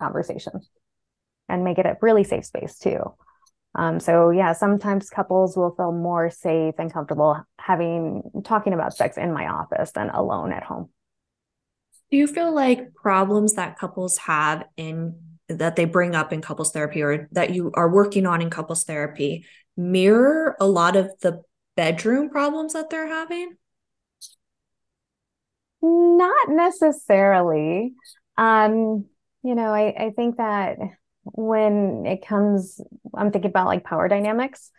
conversation 0.00 0.60
and 1.48 1.64
make 1.64 1.78
it 1.78 1.86
a 1.86 1.96
really 2.00 2.24
safe 2.24 2.46
space 2.46 2.78
too. 2.78 3.00
Um, 3.74 4.00
so 4.00 4.30
yeah, 4.30 4.52
sometimes 4.52 5.10
couples 5.10 5.56
will 5.56 5.74
feel 5.74 5.92
more 5.92 6.30
safe 6.30 6.76
and 6.78 6.90
comfortable 6.90 7.44
having 7.58 8.22
talking 8.42 8.72
about 8.72 8.96
sex 8.96 9.18
in 9.18 9.34
my 9.34 9.46
office 9.48 9.92
than 9.92 10.08
alone 10.08 10.52
at 10.52 10.62
home. 10.62 10.88
Do 12.10 12.16
you 12.16 12.26
feel 12.26 12.54
like 12.54 12.94
problems 12.94 13.54
that 13.54 13.78
couples 13.78 14.16
have 14.18 14.64
in 14.76 15.20
that 15.48 15.76
they 15.76 15.84
bring 15.84 16.14
up 16.14 16.32
in 16.32 16.40
couples 16.40 16.72
therapy 16.72 17.02
or 17.02 17.28
that 17.32 17.50
you 17.50 17.70
are 17.74 17.88
working 17.88 18.26
on 18.26 18.42
in 18.42 18.50
couples 18.50 18.84
therapy 18.84 19.46
mirror 19.76 20.56
a 20.58 20.66
lot 20.66 20.96
of 20.96 21.10
the 21.20 21.42
bedroom 21.76 22.30
problems 22.30 22.72
that 22.72 22.90
they're 22.90 23.06
having? 23.06 23.56
Not 25.82 26.48
necessarily. 26.48 27.94
Um, 28.36 29.04
you 29.42 29.54
know, 29.54 29.72
I, 29.72 30.06
I 30.06 30.10
think 30.16 30.38
that 30.38 30.78
when 31.24 32.06
it 32.06 32.26
comes, 32.26 32.80
I'm 33.14 33.30
thinking 33.30 33.50
about 33.50 33.66
like 33.66 33.84
power 33.84 34.08
dynamics. 34.08 34.70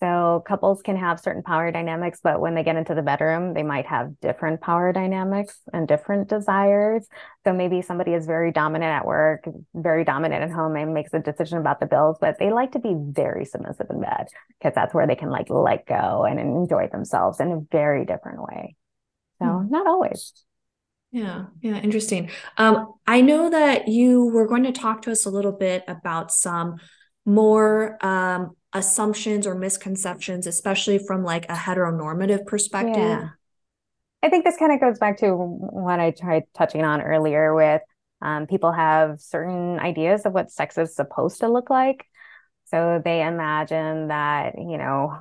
So 0.00 0.42
couples 0.46 0.80
can 0.80 0.96
have 0.96 1.20
certain 1.20 1.42
power 1.42 1.70
dynamics, 1.70 2.20
but 2.22 2.40
when 2.40 2.54
they 2.54 2.62
get 2.62 2.76
into 2.76 2.94
the 2.94 3.02
bedroom, 3.02 3.52
they 3.52 3.62
might 3.62 3.86
have 3.86 4.18
different 4.20 4.62
power 4.62 4.92
dynamics 4.92 5.60
and 5.74 5.86
different 5.86 6.28
desires. 6.28 7.06
So 7.44 7.52
maybe 7.52 7.82
somebody 7.82 8.14
is 8.14 8.24
very 8.24 8.50
dominant 8.50 8.90
at 8.90 9.04
work, 9.04 9.44
very 9.74 10.04
dominant 10.04 10.42
at 10.42 10.50
home, 10.50 10.74
and 10.76 10.94
makes 10.94 11.12
a 11.12 11.18
decision 11.18 11.58
about 11.58 11.80
the 11.80 11.86
bills, 11.86 12.16
but 12.18 12.38
they 12.38 12.50
like 12.50 12.72
to 12.72 12.78
be 12.78 12.94
very 12.96 13.44
submissive 13.44 13.88
in 13.90 14.00
bed 14.00 14.28
because 14.58 14.74
that's 14.74 14.94
where 14.94 15.06
they 15.06 15.16
can 15.16 15.28
like 15.28 15.50
let 15.50 15.86
go 15.86 16.24
and 16.24 16.40
enjoy 16.40 16.88
themselves 16.88 17.38
in 17.38 17.52
a 17.52 17.60
very 17.70 18.06
different 18.06 18.42
way. 18.42 18.76
So 19.38 19.46
hmm. 19.46 19.70
not 19.70 19.86
always. 19.86 20.32
Yeah, 21.12 21.46
yeah, 21.60 21.78
interesting. 21.78 22.30
Um, 22.56 22.94
I 23.06 23.20
know 23.20 23.50
that 23.50 23.88
you 23.88 24.26
were 24.26 24.46
going 24.46 24.62
to 24.62 24.72
talk 24.72 25.02
to 25.02 25.10
us 25.10 25.26
a 25.26 25.30
little 25.30 25.52
bit 25.52 25.82
about 25.88 26.30
some 26.30 26.76
more 27.26 27.98
um, 28.04 28.56
assumptions 28.72 29.46
or 29.46 29.54
misconceptions, 29.54 30.46
especially 30.46 30.98
from 30.98 31.24
like 31.24 31.44
a 31.46 31.54
heteronormative 31.54 32.46
perspective. 32.46 32.96
Yeah. 32.96 33.28
I 34.22 34.28
think 34.28 34.44
this 34.44 34.56
kind 34.56 34.72
of 34.72 34.80
goes 34.80 34.98
back 34.98 35.18
to 35.18 35.34
what 35.34 35.98
I 35.98 36.10
tried 36.10 36.44
touching 36.54 36.84
on 36.84 37.00
earlier 37.00 37.54
with 37.54 37.82
um, 38.22 38.46
people 38.46 38.70
have 38.70 39.20
certain 39.20 39.80
ideas 39.80 40.26
of 40.26 40.32
what 40.32 40.50
sex 40.50 40.76
is 40.76 40.94
supposed 40.94 41.40
to 41.40 41.48
look 41.48 41.70
like. 41.70 42.04
So 42.66 43.00
they 43.04 43.22
imagine 43.22 44.08
that, 44.08 44.54
you 44.56 44.78
know, 44.78 45.18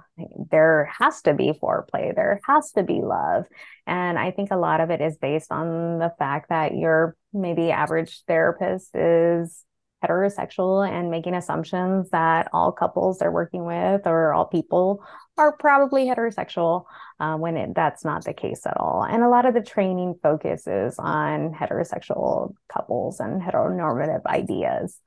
there 0.52 0.92
has 1.00 1.24
to 1.24 1.34
be 1.34 1.52
foreplay, 1.52 2.14
there 2.14 2.40
has 2.44 2.72
to 2.74 2.84
be 2.84 3.02
love. 3.02 3.46
And 3.88 4.20
I 4.20 4.30
think 4.30 4.52
a 4.52 4.58
lot 4.58 4.82
of 4.82 4.92
it 4.92 5.02
is 5.02 5.18
based 5.18 5.52
on 5.52 5.98
the 5.98 6.14
fact 6.20 6.50
that 6.50 6.76
your 6.76 7.16
maybe 7.34 7.72
average 7.72 8.22
therapist 8.28 8.96
is 8.96 9.64
heterosexual 10.04 10.88
and 10.90 11.12
making 11.12 11.36
assumptions 11.36 12.10
that 12.12 12.50
all 12.54 12.72
couples 12.72 13.18
they're 13.18 13.32
working 13.32 13.66
with 13.66 14.06
or 14.06 14.34
all 14.34 14.46
people 14.46 15.04
are 15.38 15.56
probably 15.58 16.06
heterosexual 16.06 16.86
uh, 17.20 17.36
when 17.36 17.58
it, 17.58 17.76
that's 17.76 18.06
not 18.06 18.24
the 18.24 18.34
case 18.34 18.66
at 18.66 18.78
all. 18.78 19.04
And 19.04 19.24
a 19.24 19.30
lot 19.30 19.46
of 19.46 19.54
the 19.54 19.62
training 19.62 20.16
focuses 20.22 20.96
on 21.00 21.54
heterosexual 21.54 22.54
couples 22.72 23.20
and 23.20 23.42
heteronormative 23.42 24.26
ideas. 24.26 25.00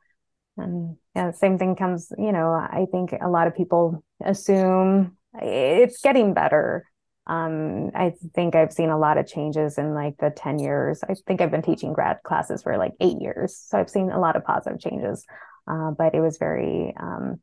And 0.56 0.96
yeah, 1.14 1.30
same 1.32 1.58
thing 1.58 1.76
comes, 1.76 2.12
you 2.18 2.32
know, 2.32 2.52
I 2.52 2.86
think 2.90 3.12
a 3.20 3.28
lot 3.28 3.46
of 3.46 3.56
people 3.56 4.04
assume 4.22 5.16
it's 5.34 6.00
getting 6.02 6.34
better. 6.34 6.86
Um, 7.26 7.90
I 7.94 8.14
think 8.34 8.54
I've 8.54 8.72
seen 8.72 8.90
a 8.90 8.98
lot 8.98 9.16
of 9.16 9.26
changes 9.26 9.78
in 9.78 9.94
like 9.94 10.16
the 10.18 10.30
10 10.30 10.58
years. 10.58 11.02
I 11.08 11.14
think 11.26 11.40
I've 11.40 11.50
been 11.50 11.62
teaching 11.62 11.92
grad 11.92 12.18
classes 12.24 12.62
for 12.62 12.76
like 12.76 12.92
eight 13.00 13.20
years. 13.20 13.56
So 13.56 13.78
I've 13.78 13.90
seen 13.90 14.10
a 14.10 14.18
lot 14.18 14.36
of 14.36 14.44
positive 14.44 14.80
changes. 14.80 15.24
Uh, 15.68 15.92
but 15.92 16.14
it 16.14 16.20
was 16.20 16.38
very 16.38 16.92
um, 16.98 17.40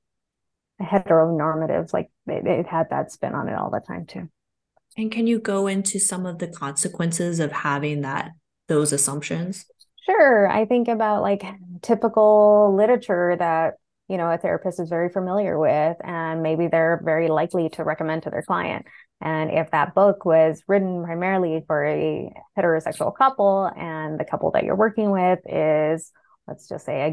heteronormative, 0.81 1.93
like 1.93 2.11
it, 2.27 2.45
it 2.45 2.67
had 2.67 2.89
that 2.89 3.11
spin 3.11 3.33
on 3.33 3.47
it 3.47 3.55
all 3.55 3.69
the 3.69 3.79
time 3.79 4.05
too. 4.05 4.29
And 4.97 5.11
can 5.11 5.27
you 5.27 5.39
go 5.39 5.67
into 5.67 5.99
some 5.99 6.25
of 6.25 6.39
the 6.39 6.47
consequences 6.47 7.39
of 7.39 7.51
having 7.51 8.01
that 8.01 8.31
those 8.67 8.91
assumptions? 8.91 9.65
Sure. 10.05 10.47
I 10.47 10.65
think 10.65 10.87
about 10.87 11.21
like 11.21 11.43
typical 11.81 12.75
literature 12.75 13.35
that, 13.37 13.75
you 14.07 14.17
know, 14.17 14.29
a 14.29 14.37
therapist 14.37 14.79
is 14.79 14.89
very 14.89 15.09
familiar 15.09 15.57
with, 15.59 15.97
and 16.03 16.41
maybe 16.41 16.67
they're 16.67 16.99
very 17.03 17.27
likely 17.27 17.69
to 17.69 17.83
recommend 17.83 18.23
to 18.23 18.29
their 18.29 18.41
client. 18.41 18.85
And 19.21 19.51
if 19.51 19.71
that 19.71 19.93
book 19.93 20.23
was 20.25 20.63
written 20.67 21.03
primarily 21.03 21.63
for 21.67 21.85
a 21.85 22.31
heterosexual 22.57 23.15
couple 23.15 23.65
and 23.75 24.19
the 24.19 24.25
couple 24.25 24.51
that 24.51 24.63
you're 24.63 24.75
working 24.75 25.11
with 25.11 25.39
is, 25.45 26.11
let's 26.47 26.69
just 26.69 26.85
say, 26.85 27.01
a, 27.01 27.09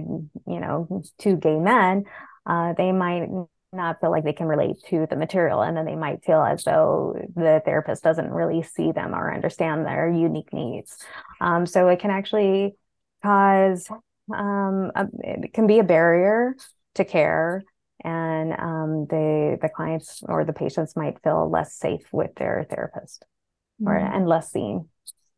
you 0.50 0.60
know, 0.60 1.02
two 1.18 1.36
gay 1.36 1.58
men, 1.58 2.04
uh, 2.46 2.74
they 2.74 2.92
might 2.92 3.28
not 3.72 4.00
feel 4.00 4.10
like 4.10 4.24
they 4.24 4.32
can 4.32 4.46
relate 4.46 4.76
to 4.88 5.06
the 5.10 5.16
material. 5.16 5.62
And 5.62 5.76
then 5.76 5.84
they 5.84 5.96
might 5.96 6.24
feel 6.24 6.42
as 6.42 6.62
though 6.64 7.16
the 7.34 7.60
therapist 7.64 8.04
doesn't 8.04 8.30
really 8.30 8.62
see 8.62 8.92
them 8.92 9.14
or 9.14 9.34
understand 9.34 9.84
their 9.84 10.08
unique 10.08 10.52
needs. 10.52 10.96
Um, 11.40 11.66
so 11.66 11.88
it 11.88 11.98
can 11.98 12.10
actually 12.10 12.76
cause 13.22 13.88
um, 14.32 14.92
a, 14.94 15.06
it 15.20 15.52
can 15.52 15.66
be 15.66 15.80
a 15.80 15.84
barrier 15.84 16.56
to 16.94 17.04
care 17.04 17.64
and 18.06 18.52
um, 18.52 19.06
the 19.10 19.58
the 19.60 19.68
clients 19.68 20.22
or 20.28 20.44
the 20.44 20.52
patients 20.52 20.94
might 20.94 21.20
feel 21.22 21.50
less 21.50 21.74
safe 21.74 22.06
with 22.12 22.34
their 22.36 22.64
therapist 22.70 23.24
mm-hmm. 23.82 23.88
or 23.88 23.96
and 23.96 24.26
less 24.26 24.52
seen 24.52 24.88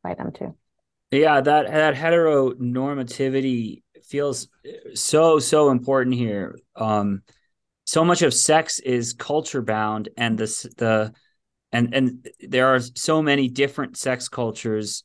by 0.05 0.15
them 0.15 0.31
too 0.33 0.55
yeah 1.11 1.41
that 1.41 1.67
that 1.67 1.95
heteronormativity 1.95 3.83
feels 4.05 4.49
so 4.95 5.39
so 5.39 5.71
important 5.71 6.15
here 6.15 6.59
um 6.77 7.23
so 7.87 8.05
much 8.05 8.21
of 8.21 8.35
sex 8.35 8.79
is 8.81 9.15
culture 9.15 9.63
bound 9.63 10.11
and 10.19 10.37
this 10.39 10.63
the 10.77 11.13
and 11.73 11.95
and 11.95 12.29
there 12.41 12.75
are 12.75 12.81
so 12.81 13.23
many 13.23 13.49
different 13.49 13.97
sex 13.97 14.29
cultures 14.29 15.03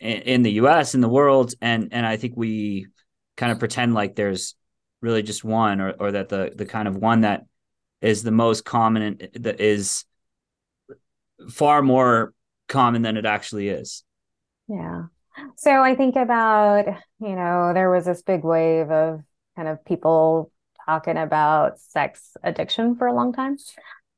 in, 0.00 0.42
the 0.42 0.52
US 0.52 0.94
in 0.94 1.00
the 1.00 1.08
world 1.08 1.54
and 1.60 1.88
and 1.92 2.04
I 2.04 2.16
think 2.16 2.34
we 2.36 2.86
kind 3.36 3.52
of 3.52 3.58
pretend 3.58 3.94
like 3.94 4.14
there's 4.14 4.54
really 5.04 5.22
just 5.22 5.44
one 5.44 5.80
or 5.80 5.90
or 6.00 6.12
that 6.12 6.30
the 6.30 6.50
the 6.56 6.64
kind 6.64 6.88
of 6.88 6.96
one 6.96 7.20
that 7.20 7.44
is 8.00 8.22
the 8.22 8.30
most 8.30 8.64
common 8.64 9.18
that 9.34 9.60
is 9.60 10.04
far 11.50 11.82
more 11.82 12.32
common 12.68 13.02
than 13.02 13.16
it 13.16 13.26
actually 13.26 13.68
is. 13.68 14.02
Yeah. 14.66 15.04
So 15.56 15.70
I 15.82 15.94
think 15.94 16.16
about, 16.16 16.86
you 17.20 17.36
know, 17.36 17.72
there 17.74 17.90
was 17.90 18.06
this 18.06 18.22
big 18.22 18.44
wave 18.44 18.90
of 18.90 19.20
kind 19.56 19.68
of 19.68 19.84
people 19.84 20.50
talking 20.86 21.18
about 21.18 21.78
sex 21.80 22.36
addiction 22.42 22.96
for 22.96 23.06
a 23.06 23.14
long 23.14 23.32
time. 23.32 23.56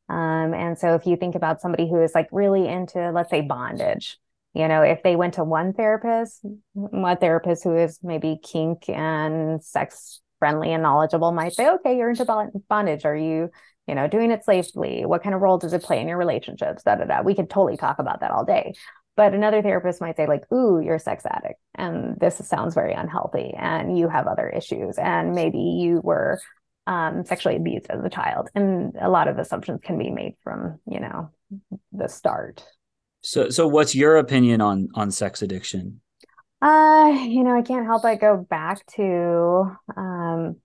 Um, 0.09 0.55
and 0.55 0.79
so 0.79 0.95
if 0.95 1.07
you 1.07 1.17
think 1.17 1.35
about 1.35 1.61
somebody 1.61 1.89
who 1.89 2.01
is 2.01 2.15
like 2.15 2.29
really 2.31 2.69
into, 2.69 3.11
let's 3.11 3.31
say, 3.31 3.41
bondage, 3.41 4.19
you 4.57 4.69
know 4.69 4.81
if 4.81 5.03
they 5.03 5.17
went 5.17 5.35
to 5.35 5.45
one 5.45 5.75
therapist 5.75 6.41
one 6.73 7.19
therapist 7.19 7.63
who 7.63 7.77
is 7.77 7.99
maybe 8.03 8.39
kink 8.43 8.89
and 8.89 9.63
sex 9.63 10.23
friendly 10.39 10.73
and 10.73 10.83
knowledgeable 10.83 11.33
might 11.33 11.55
say 11.55 11.69
okay 11.71 11.97
you're 11.97 12.11
into 12.11 12.25
bondage. 12.69 13.05
Are 13.05 13.17
you 13.17 13.51
you 13.87 13.95
know 13.95 14.09
doing 14.09 14.31
it 14.31 14.45
safely? 14.45 15.05
What 15.05 15.23
kind 15.23 15.35
of 15.35 15.41
role 15.41 15.59
does 15.59 15.73
it 15.73 15.83
play 15.83 16.01
in 16.01 16.09
your 16.09 16.19
relationships? 16.19 16.83
Da 16.83 16.97
da 16.97 17.05
da. 17.05 17.23
We 17.23 17.35
could 17.35 17.51
totally 17.51 17.77
talk 17.77 17.99
about 17.99 18.21
that 18.21 18.31
all 18.31 18.45
day. 18.45 18.75
But 19.17 19.33
another 19.33 19.63
therapist 19.63 20.01
might 20.01 20.17
say 20.17 20.27
like 20.27 20.51
ooh 20.53 20.81
you're 20.81 20.97
a 20.97 21.01
sex 21.01 21.25
addict 21.27 21.61
and 21.75 22.19
this 22.21 22.37
sounds 22.47 22.75
very 22.75 22.93
unhealthy 22.93 23.55
and 23.57 23.99
you 23.99 24.09
have 24.09 24.27
other 24.27 24.49
issues 24.49 24.99
and 24.99 25.33
maybe 25.35 25.59
you 25.59 26.01
were 26.03 26.39
um, 26.87 27.25
sexually 27.25 27.57
abused 27.57 27.87
as 27.91 28.05
a 28.05 28.11
child. 28.11 28.49
And 28.55 28.95
a 29.01 29.09
lot 29.09 29.29
of 29.29 29.39
assumptions 29.39 29.81
can 29.83 29.99
be 29.99 30.11
made 30.11 30.35
from 30.43 30.79
you 30.87 31.01
know 31.01 31.31
the 31.93 32.09
start. 32.09 32.65
So, 33.23 33.51
so 33.51 33.67
what's 33.67 33.95
your 33.95 34.17
opinion 34.17 34.61
on 34.61 34.89
on 34.95 35.11
sex 35.11 35.43
addiction? 35.43 36.01
Uh, 36.63 37.27
you 37.29 37.45
know, 37.45 37.57
I 37.57 37.63
can't 37.63 37.87
help 37.87 38.03
but 38.03 38.21
go 38.21 38.37
back 38.37 38.87
to 38.97 39.77
um 39.97 40.57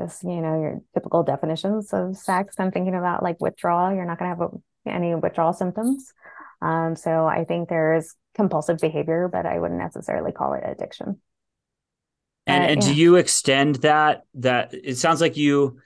just 0.00 0.22
you 0.24 0.40
know 0.40 0.60
your 0.60 0.80
typical 0.94 1.22
definitions 1.22 1.92
of 1.92 2.16
sex. 2.16 2.56
I'm 2.58 2.70
thinking 2.70 2.94
about 2.94 3.22
like 3.22 3.40
withdrawal. 3.40 3.94
You're 3.94 4.04
not 4.04 4.18
going 4.18 4.34
to 4.34 4.36
have 4.36 4.52
a, 4.52 4.90
any 4.90 5.14
withdrawal 5.14 5.52
symptoms. 5.52 6.12
Um, 6.60 6.96
so 6.96 7.26
I 7.26 7.44
think 7.44 7.68
there's 7.68 8.14
compulsive 8.34 8.78
behavior, 8.78 9.28
but 9.30 9.46
I 9.46 9.58
wouldn't 9.58 9.80
necessarily 9.80 10.32
call 10.32 10.54
it 10.54 10.62
addiction. 10.64 11.20
And, 12.46 12.64
and 12.64 12.82
yeah. 12.82 12.88
do 12.88 12.94
you 12.94 13.16
extend 13.16 13.76
that? 13.76 14.22
That 14.34 14.74
it 14.74 14.96
sounds 14.96 15.20
like 15.20 15.36
you 15.36 15.78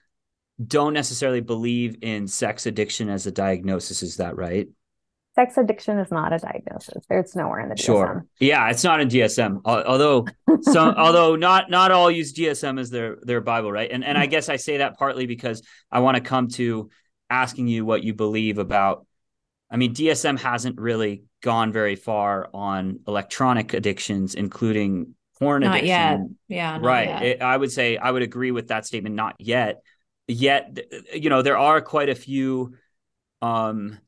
don't 0.64 0.94
necessarily 0.94 1.40
believe 1.40 1.96
in 2.02 2.26
sex 2.28 2.66
addiction 2.66 3.10
as 3.10 3.26
a 3.26 3.32
diagnosis. 3.32 4.02
Is 4.02 4.16
that 4.16 4.36
right? 4.36 4.68
Sex 5.36 5.56
addiction 5.58 5.98
is 5.98 6.10
not 6.10 6.32
a 6.32 6.38
diagnosis. 6.38 7.04
It's 7.10 7.36
nowhere 7.36 7.60
in 7.60 7.68
the 7.68 7.74
DSM. 7.74 7.84
Sure. 7.84 8.26
Yeah, 8.40 8.68
it's 8.70 8.82
not 8.82 9.00
in 9.00 9.08
DSM. 9.08 9.60
Although 9.64 10.26
some 10.62 10.94
although 10.96 11.36
not 11.36 11.70
not 11.70 11.92
all 11.92 12.10
use 12.10 12.32
DSM 12.32 12.80
as 12.80 12.90
their 12.90 13.18
their 13.22 13.40
Bible, 13.40 13.70
right? 13.70 13.90
And 13.90 14.02
and 14.02 14.18
I 14.18 14.26
guess 14.26 14.48
I 14.48 14.56
say 14.56 14.78
that 14.78 14.98
partly 14.98 15.26
because 15.26 15.62
I 15.92 16.00
want 16.00 16.16
to 16.16 16.22
come 16.22 16.48
to 16.48 16.90
asking 17.30 17.68
you 17.68 17.84
what 17.84 18.02
you 18.02 18.14
believe 18.14 18.58
about 18.58 19.06
I 19.70 19.76
mean 19.76 19.94
DSM 19.94 20.40
hasn't 20.40 20.80
really 20.80 21.24
gone 21.42 21.72
very 21.72 21.96
far 21.96 22.48
on 22.54 23.00
electronic 23.06 23.74
addictions 23.74 24.34
including 24.34 25.14
porn 25.38 25.62
not 25.62 25.76
addiction. 25.76 26.36
Yet. 26.48 26.56
Yeah, 26.56 26.78
right. 26.80 27.08
Yet. 27.08 27.22
It, 27.22 27.42
I 27.42 27.56
would 27.56 27.70
say 27.70 27.98
I 27.98 28.10
would 28.10 28.22
agree 28.22 28.52
with 28.52 28.68
that 28.68 28.86
statement 28.86 29.14
not 29.14 29.36
yet. 29.38 29.82
Yet 30.28 30.78
you 31.12 31.28
know 31.30 31.42
there 31.42 31.58
are 31.58 31.80
quite 31.82 32.08
a 32.08 32.14
few 32.14 32.74
um 33.42 33.98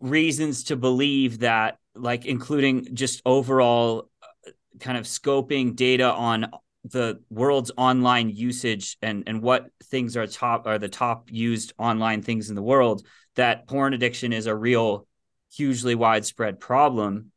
reasons 0.00 0.64
to 0.64 0.76
believe 0.76 1.40
that 1.40 1.78
like 1.94 2.26
including 2.26 2.94
just 2.94 3.22
overall 3.24 4.10
uh, 4.22 4.50
kind 4.80 4.98
of 4.98 5.04
scoping 5.04 5.74
data 5.74 6.12
on 6.12 6.46
the 6.84 7.20
world's 7.30 7.70
online 7.76 8.28
usage 8.28 8.98
and 9.00 9.24
and 9.26 9.40
what 9.42 9.70
things 9.84 10.16
are 10.16 10.26
top 10.26 10.66
are 10.66 10.78
the 10.78 10.88
top 10.88 11.30
used 11.30 11.72
online 11.78 12.22
things 12.22 12.50
in 12.50 12.54
the 12.54 12.62
world 12.62 13.06
that 13.36 13.66
porn 13.66 13.94
addiction 13.94 14.32
is 14.32 14.46
a 14.46 14.54
real 14.54 15.06
hugely 15.52 15.94
widespread 15.94 16.60
problem 16.60 17.30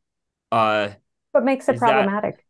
uh 0.52 0.90
what 1.32 1.44
makes 1.44 1.70
it 1.70 1.78
problematic 1.78 2.36
that, 2.36 2.44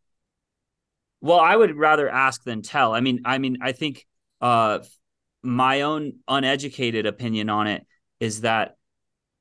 well 1.20 1.40
i 1.40 1.54
would 1.54 1.76
rather 1.76 2.08
ask 2.08 2.42
than 2.42 2.62
tell. 2.62 2.94
I 2.94 3.00
mean 3.00 3.20
i 3.24 3.38
mean 3.38 3.58
i 3.60 3.72
think 3.72 4.04
uh 4.40 4.80
my 5.42 5.82
own 5.82 6.14
uneducated 6.26 7.06
opinion 7.06 7.48
on 7.48 7.68
it 7.68 7.86
is 8.18 8.40
that 8.40 8.77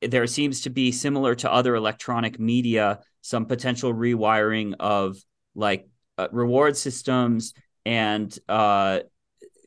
there 0.01 0.27
seems 0.27 0.61
to 0.61 0.69
be 0.69 0.91
similar 0.91 1.35
to 1.35 1.51
other 1.51 1.75
electronic 1.75 2.39
media 2.39 2.99
some 3.21 3.45
potential 3.45 3.93
rewiring 3.93 4.73
of 4.79 5.17
like 5.55 5.87
uh, 6.17 6.27
reward 6.31 6.77
systems 6.77 7.53
and 7.85 8.37
uh, 8.47 8.99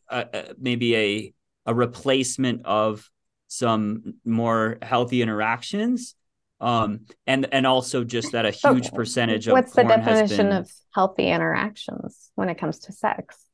uh, 0.09 0.25
maybe 0.59 0.97
a 0.97 1.35
a 1.67 1.75
replacement 1.75 2.65
of 2.65 3.09
some 3.49 4.15
more 4.25 4.79
healthy 4.83 5.23
interactions. 5.23 6.15
Um, 6.61 7.07
and 7.27 7.49
and 7.53 7.67
also 7.67 8.05
just 8.05 8.33
that 8.33 8.45
a 8.45 8.51
huge 8.51 8.93
percentage 8.93 9.47
of 9.49 9.53
what's 9.53 9.73
the 9.73 9.83
definition 9.83 10.49
been... 10.49 10.57
of 10.57 10.71
healthy 10.95 11.29
interactions 11.29 12.31
when 12.35 12.51
it 12.51 12.59
comes 12.59 12.81
to 12.81 12.93
sex? 12.93 13.47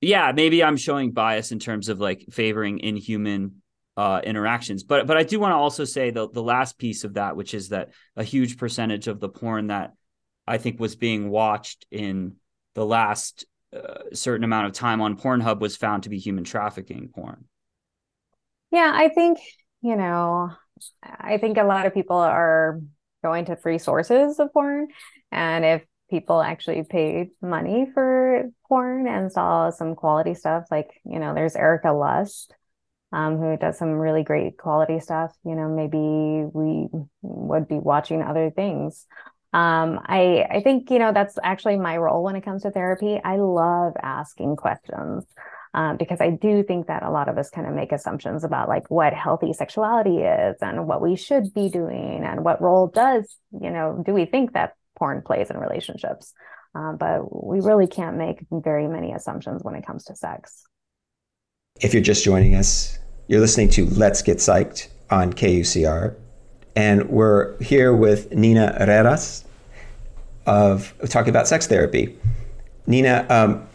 Yeah 0.00 0.32
maybe 0.32 0.62
i'm 0.62 0.76
showing 0.76 1.12
bias 1.12 1.50
in 1.50 1.58
terms 1.58 1.88
of 1.88 1.98
like 1.98 2.26
favoring 2.30 2.78
inhuman 2.78 3.62
uh, 3.96 4.20
interactions. 4.24 4.82
But 4.82 5.06
but 5.06 5.16
I 5.16 5.22
do 5.22 5.38
want 5.38 5.52
to 5.52 5.56
also 5.56 5.84
say 5.84 6.10
the 6.10 6.28
the 6.28 6.42
last 6.42 6.78
piece 6.78 7.04
of 7.04 7.14
that, 7.14 7.36
which 7.36 7.54
is 7.54 7.68
that 7.70 7.90
a 8.16 8.24
huge 8.24 8.58
percentage 8.58 9.08
of 9.08 9.20
the 9.20 9.28
porn 9.28 9.68
that 9.68 9.92
I 10.46 10.58
think 10.58 10.80
was 10.80 10.96
being 10.96 11.30
watched 11.30 11.86
in 11.90 12.36
the 12.74 12.84
last 12.84 13.46
uh, 13.74 14.04
certain 14.12 14.44
amount 14.44 14.66
of 14.66 14.72
time 14.72 15.00
on 15.00 15.16
Pornhub 15.16 15.60
was 15.60 15.76
found 15.76 16.04
to 16.04 16.08
be 16.08 16.18
human 16.18 16.44
trafficking 16.44 17.08
porn. 17.14 17.44
Yeah, 18.70 18.92
I 18.94 19.08
think 19.08 19.38
you 19.80 19.96
know, 19.96 20.50
I 21.02 21.38
think 21.38 21.58
a 21.58 21.64
lot 21.64 21.86
of 21.86 21.94
people 21.94 22.16
are 22.16 22.80
going 23.22 23.46
to 23.46 23.56
free 23.56 23.78
sources 23.78 24.38
of 24.40 24.52
porn, 24.52 24.88
and 25.30 25.64
if 25.64 25.84
people 26.10 26.42
actually 26.42 26.82
paid 26.82 27.30
money 27.40 27.86
for 27.94 28.50
porn 28.68 29.06
and 29.06 29.32
saw 29.32 29.70
some 29.70 29.94
quality 29.94 30.34
stuff 30.34 30.64
like 30.70 31.00
you 31.04 31.18
know 31.18 31.34
there's 31.34 31.56
Erika 31.56 31.92
Lust 31.92 32.54
um, 33.14 33.38
who 33.38 33.56
does 33.56 33.78
some 33.78 33.92
really 33.92 34.24
great 34.24 34.58
quality 34.58 34.98
stuff, 34.98 35.32
you 35.44 35.54
know, 35.54 35.68
maybe 35.68 35.98
we 36.52 36.88
would 37.22 37.68
be 37.68 37.78
watching 37.78 38.22
other 38.22 38.50
things. 38.50 39.06
Um, 39.52 40.00
I 40.04 40.44
I 40.50 40.60
think 40.62 40.90
you 40.90 40.98
know 40.98 41.12
that's 41.12 41.38
actually 41.40 41.76
my 41.76 41.96
role 41.96 42.24
when 42.24 42.34
it 42.34 42.44
comes 42.44 42.62
to 42.62 42.72
therapy. 42.72 43.20
I 43.24 43.36
love 43.36 43.94
asking 44.02 44.56
questions. 44.56 45.24
Um, 45.74 45.96
because 45.96 46.20
I 46.20 46.30
do 46.30 46.62
think 46.62 46.86
that 46.86 47.02
a 47.02 47.10
lot 47.10 47.28
of 47.28 47.36
us 47.36 47.50
kind 47.50 47.66
of 47.66 47.74
make 47.74 47.90
assumptions 47.90 48.44
about 48.44 48.68
like 48.68 48.88
what 48.92 49.12
healthy 49.12 49.52
sexuality 49.52 50.18
is 50.18 50.56
and 50.60 50.86
what 50.86 51.02
we 51.02 51.16
should 51.16 51.52
be 51.52 51.68
doing 51.68 52.22
and 52.24 52.44
what 52.44 52.62
role 52.62 52.86
does, 52.86 53.36
you 53.60 53.70
know, 53.70 54.00
do 54.06 54.14
we 54.14 54.24
think 54.24 54.52
that 54.52 54.76
porn 54.96 55.22
plays 55.22 55.50
in 55.50 55.56
relationships? 55.56 56.32
Uh, 56.76 56.92
but 56.92 57.44
we 57.44 57.58
really 57.60 57.88
can't 57.88 58.16
make 58.16 58.46
very 58.52 58.86
many 58.86 59.14
assumptions 59.14 59.64
when 59.64 59.74
it 59.74 59.84
comes 59.84 60.04
to 60.04 60.14
sex. 60.14 60.62
If 61.80 61.92
you're 61.92 62.04
just 62.04 62.22
joining 62.22 62.54
us, 62.54 63.00
you're 63.26 63.40
listening 63.40 63.70
to 63.70 63.86
Let's 63.86 64.20
Get 64.22 64.38
Psyched 64.38 64.88
on 65.10 65.32
KUCR. 65.32 66.14
And 66.76 67.08
we're 67.08 67.56
here 67.62 67.94
with 67.94 68.32
Nina 68.34 68.76
Ruedas 68.80 69.44
of 70.46 70.94
talking 71.08 71.30
about 71.30 71.48
sex 71.48 71.66
therapy. 71.66 72.18
Nina, 72.86 73.26
um, 73.30 73.66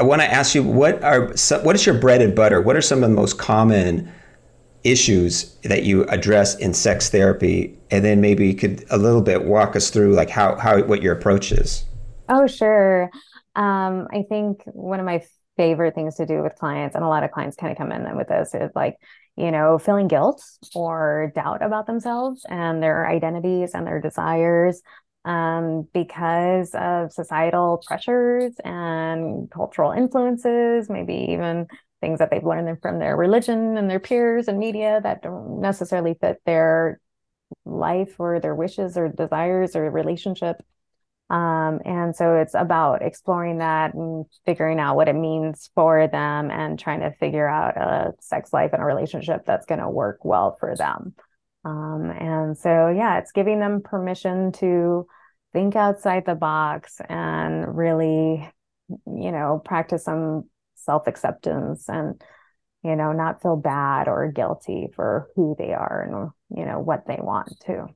I 0.00 0.02
want 0.02 0.22
to 0.22 0.32
ask 0.32 0.54
you 0.54 0.64
what 0.64 1.02
are 1.04 1.28
what 1.62 1.76
is 1.76 1.86
your 1.86 1.96
bread 1.96 2.20
and 2.20 2.34
butter? 2.34 2.60
What 2.60 2.74
are 2.74 2.82
some 2.82 3.04
of 3.04 3.10
the 3.10 3.14
most 3.14 3.38
common 3.38 4.10
issues 4.82 5.54
that 5.62 5.84
you 5.84 6.04
address 6.06 6.56
in 6.56 6.74
sex 6.74 7.10
therapy? 7.10 7.78
And 7.92 8.04
then 8.04 8.20
maybe 8.20 8.48
you 8.48 8.54
could 8.54 8.84
a 8.90 8.98
little 8.98 9.22
bit 9.22 9.44
walk 9.44 9.76
us 9.76 9.90
through 9.90 10.14
like 10.14 10.30
how 10.30 10.56
how 10.56 10.82
what 10.82 11.00
your 11.00 11.14
approach 11.14 11.52
is. 11.52 11.84
Oh, 12.28 12.48
sure. 12.48 13.10
Um, 13.54 14.08
I 14.12 14.24
think 14.28 14.62
one 14.64 14.98
of 14.98 15.06
my 15.06 15.22
favorite 15.56 15.94
things 15.94 16.16
to 16.16 16.26
do 16.26 16.42
with 16.42 16.56
clients 16.56 16.94
and 16.94 17.04
a 17.04 17.08
lot 17.08 17.24
of 17.24 17.30
clients 17.30 17.56
kind 17.56 17.72
of 17.72 17.78
come 17.78 17.92
in 17.92 18.16
with 18.16 18.28
this 18.28 18.54
is 18.54 18.70
like 18.74 18.96
you 19.36 19.50
know 19.50 19.78
feeling 19.78 20.08
guilt 20.08 20.42
or 20.74 21.32
doubt 21.34 21.62
about 21.62 21.86
themselves 21.86 22.44
and 22.48 22.82
their 22.82 23.06
identities 23.06 23.72
and 23.74 23.86
their 23.86 24.00
desires 24.00 24.82
um, 25.24 25.88
because 25.94 26.74
of 26.74 27.12
societal 27.12 27.82
pressures 27.86 28.52
and 28.64 29.50
cultural 29.50 29.92
influences 29.92 30.90
maybe 30.90 31.28
even 31.30 31.66
things 32.00 32.18
that 32.18 32.30
they've 32.30 32.44
learned 32.44 32.80
from 32.82 32.98
their 32.98 33.16
religion 33.16 33.76
and 33.78 33.88
their 33.88 34.00
peers 34.00 34.48
and 34.48 34.58
media 34.58 35.00
that 35.02 35.22
don't 35.22 35.60
necessarily 35.60 36.14
fit 36.20 36.40
their 36.44 37.00
life 37.64 38.16
or 38.18 38.40
their 38.40 38.54
wishes 38.54 38.96
or 38.96 39.08
desires 39.08 39.74
or 39.76 39.90
relationship 39.90 40.56
um, 41.30 41.80
and 41.84 42.14
so 42.14 42.34
it's 42.36 42.54
about 42.54 43.02
exploring 43.02 43.58
that 43.58 43.94
and 43.94 44.26
figuring 44.44 44.78
out 44.78 44.96
what 44.96 45.08
it 45.08 45.14
means 45.14 45.70
for 45.74 46.06
them 46.06 46.50
and 46.50 46.78
trying 46.78 47.00
to 47.00 47.12
figure 47.12 47.48
out 47.48 47.76
a 47.76 48.12
sex 48.20 48.52
life 48.52 48.70
and 48.72 48.82
a 48.82 48.86
relationship 48.86 49.44
that's 49.46 49.66
going 49.66 49.80
to 49.80 49.88
work 49.88 50.24
well 50.24 50.56
for 50.60 50.76
them. 50.76 51.14
Um, 51.64 52.10
and 52.10 52.58
so, 52.58 52.88
yeah, 52.88 53.18
it's 53.18 53.32
giving 53.32 53.58
them 53.58 53.80
permission 53.82 54.52
to 54.52 55.06
think 55.54 55.76
outside 55.76 56.26
the 56.26 56.34
box 56.34 57.00
and 57.08 57.74
really, 57.74 58.46
you 58.88 59.32
know, 59.32 59.62
practice 59.64 60.04
some 60.04 60.50
self 60.74 61.06
acceptance 61.06 61.88
and, 61.88 62.20
you 62.82 62.96
know, 62.96 63.12
not 63.12 63.40
feel 63.40 63.56
bad 63.56 64.08
or 64.08 64.30
guilty 64.30 64.88
for 64.94 65.30
who 65.36 65.56
they 65.58 65.72
are 65.72 66.02
and, 66.02 66.58
you 66.58 66.66
know, 66.66 66.80
what 66.80 67.06
they 67.06 67.18
want 67.18 67.48
to. 67.64 67.86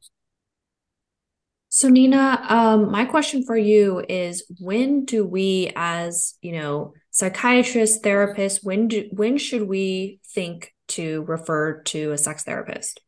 So 1.70 1.88
Nina, 1.88 2.44
um, 2.48 2.90
my 2.90 3.04
question 3.04 3.44
for 3.44 3.56
you 3.56 4.02
is 4.08 4.44
when 4.58 5.04
do 5.04 5.26
we 5.26 5.70
as, 5.76 6.34
you 6.40 6.52
know, 6.52 6.94
psychiatrists, 7.10 8.00
therapists, 8.00 8.64
when 8.64 8.88
do 8.88 9.08
when 9.12 9.36
should 9.36 9.68
we 9.68 10.20
think 10.34 10.74
to 10.88 11.24
refer 11.24 11.82
to 11.82 12.12
a 12.12 12.18
sex 12.18 12.44
therapist? 12.44 13.00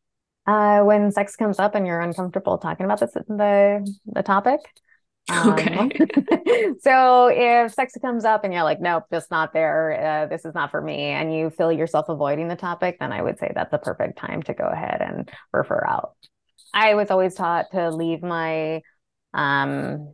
Uh, 0.45 0.81
when 0.81 1.11
sex 1.11 1.35
comes 1.35 1.59
up 1.59 1.75
and 1.75 1.87
you're 1.87 2.01
uncomfortable 2.01 2.57
talking 2.57 2.85
about 2.85 2.99
this 2.99 3.13
the 3.13 3.95
the 4.05 4.23
topic. 4.23 4.59
Um, 5.29 5.53
okay. 5.53 5.89
so 6.81 7.27
if 7.31 7.73
sex 7.73 7.93
comes 8.01 8.25
up 8.25 8.43
and 8.43 8.53
you're 8.53 8.63
like, 8.63 8.81
nope, 8.81 9.05
just 9.11 9.31
not 9.31 9.53
there. 9.53 10.23
Uh, 10.23 10.27
this 10.27 10.45
is 10.45 10.53
not 10.53 10.71
for 10.71 10.81
me, 10.81 10.97
and 10.97 11.33
you 11.33 11.49
feel 11.51 11.71
yourself 11.71 12.09
avoiding 12.09 12.47
the 12.47 12.55
topic, 12.55 12.97
then 12.99 13.11
I 13.11 13.21
would 13.21 13.39
say 13.39 13.51
that's 13.53 13.71
the 13.71 13.77
perfect 13.77 14.17
time 14.17 14.43
to 14.43 14.53
go 14.53 14.65
ahead 14.65 15.01
and 15.01 15.29
refer 15.51 15.83
out. 15.87 16.15
I 16.73 16.95
was 16.95 17.11
always 17.11 17.35
taught 17.35 17.71
to 17.71 17.89
leave 17.89 18.21
my 18.21 18.81
um 19.33 20.13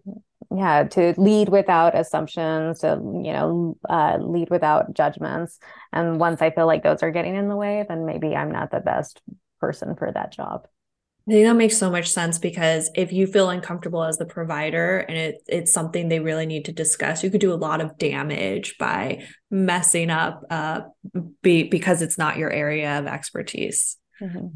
yeah 0.55 0.83
to 0.83 1.13
lead 1.17 1.49
without 1.49 1.97
assumptions 1.97 2.79
to 2.79 2.99
you 3.23 3.33
know 3.33 3.77
uh, 3.89 4.17
lead 4.19 4.49
without 4.49 4.93
judgments 4.93 5.59
and 5.91 6.19
once 6.19 6.41
i 6.41 6.51
feel 6.51 6.67
like 6.67 6.83
those 6.83 7.03
are 7.03 7.11
getting 7.11 7.35
in 7.35 7.49
the 7.49 7.55
way 7.55 7.85
then 7.89 8.05
maybe 8.05 8.35
i'm 8.35 8.51
not 8.51 8.71
the 8.71 8.79
best 8.79 9.21
person 9.59 9.95
for 9.95 10.11
that 10.11 10.31
job 10.31 10.67
I 11.27 11.31
think 11.33 11.45
that 11.45 11.55
makes 11.55 11.77
so 11.77 11.91
much 11.91 12.09
sense 12.09 12.39
because 12.39 12.89
if 12.95 13.11
you 13.11 13.27
feel 13.27 13.49
uncomfortable 13.49 14.01
as 14.01 14.17
the 14.17 14.25
provider 14.25 14.99
and 14.99 15.17
it, 15.17 15.43
it's 15.45 15.73
something 15.73 16.07
they 16.07 16.21
really 16.21 16.45
need 16.45 16.63
to 16.65 16.71
discuss, 16.71 17.21
you 17.21 17.29
could 17.29 17.41
do 17.41 17.51
a 17.51 17.55
lot 17.55 17.81
of 17.81 17.97
damage 17.97 18.77
by 18.77 19.25
messing 19.51 20.09
up 20.09 20.45
uh, 20.49 20.83
be, 21.41 21.63
because 21.63 22.01
it's 22.01 22.17
not 22.17 22.37
your 22.37 22.49
area 22.49 22.97
of 22.97 23.07
expertise. 23.07 23.97
Mm-hmm. 24.21 24.47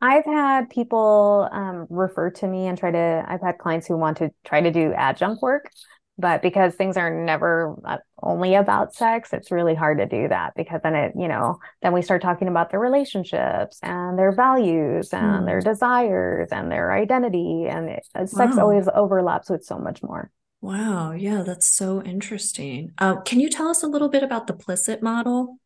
I've 0.00 0.24
had 0.24 0.70
people 0.70 1.48
um, 1.50 1.86
refer 1.90 2.30
to 2.30 2.46
me 2.46 2.66
and 2.66 2.78
try 2.78 2.90
to, 2.90 3.24
I've 3.26 3.40
had 3.40 3.58
clients 3.58 3.86
who 3.86 3.96
want 3.96 4.18
to 4.18 4.30
try 4.44 4.60
to 4.60 4.70
do 4.70 4.92
adjunct 4.92 5.42
work 5.42 5.70
but 6.18 6.42
because 6.42 6.74
things 6.74 6.96
are 6.96 7.10
never 7.10 7.74
uh, 7.84 7.98
only 8.22 8.54
about 8.54 8.94
sex 8.94 9.32
it's 9.32 9.50
really 9.50 9.74
hard 9.74 9.98
to 9.98 10.06
do 10.06 10.28
that 10.28 10.52
because 10.56 10.80
then 10.82 10.94
it 10.94 11.12
you 11.18 11.28
know 11.28 11.58
then 11.82 11.92
we 11.92 12.02
start 12.02 12.22
talking 12.22 12.48
about 12.48 12.70
their 12.70 12.80
relationships 12.80 13.78
and 13.82 14.18
their 14.18 14.32
values 14.32 15.12
and 15.12 15.42
mm. 15.42 15.46
their 15.46 15.60
desires 15.60 16.48
and 16.52 16.70
their 16.70 16.92
identity 16.92 17.66
and 17.68 17.88
it, 17.88 18.06
uh, 18.14 18.26
sex 18.26 18.56
always 18.58 18.88
overlaps 18.94 19.50
with 19.50 19.64
so 19.64 19.78
much 19.78 20.02
more. 20.02 20.30
Wow. 20.60 21.12
Yeah 21.12 21.42
that's 21.42 21.66
so 21.66 22.02
interesting. 22.02 22.92
Uh, 22.98 23.20
can 23.22 23.40
you 23.40 23.50
tell 23.50 23.68
us 23.68 23.82
a 23.82 23.88
little 23.88 24.08
bit 24.08 24.22
about 24.22 24.46
the 24.46 24.54
PLISSIT 24.54 25.02
model 25.02 25.58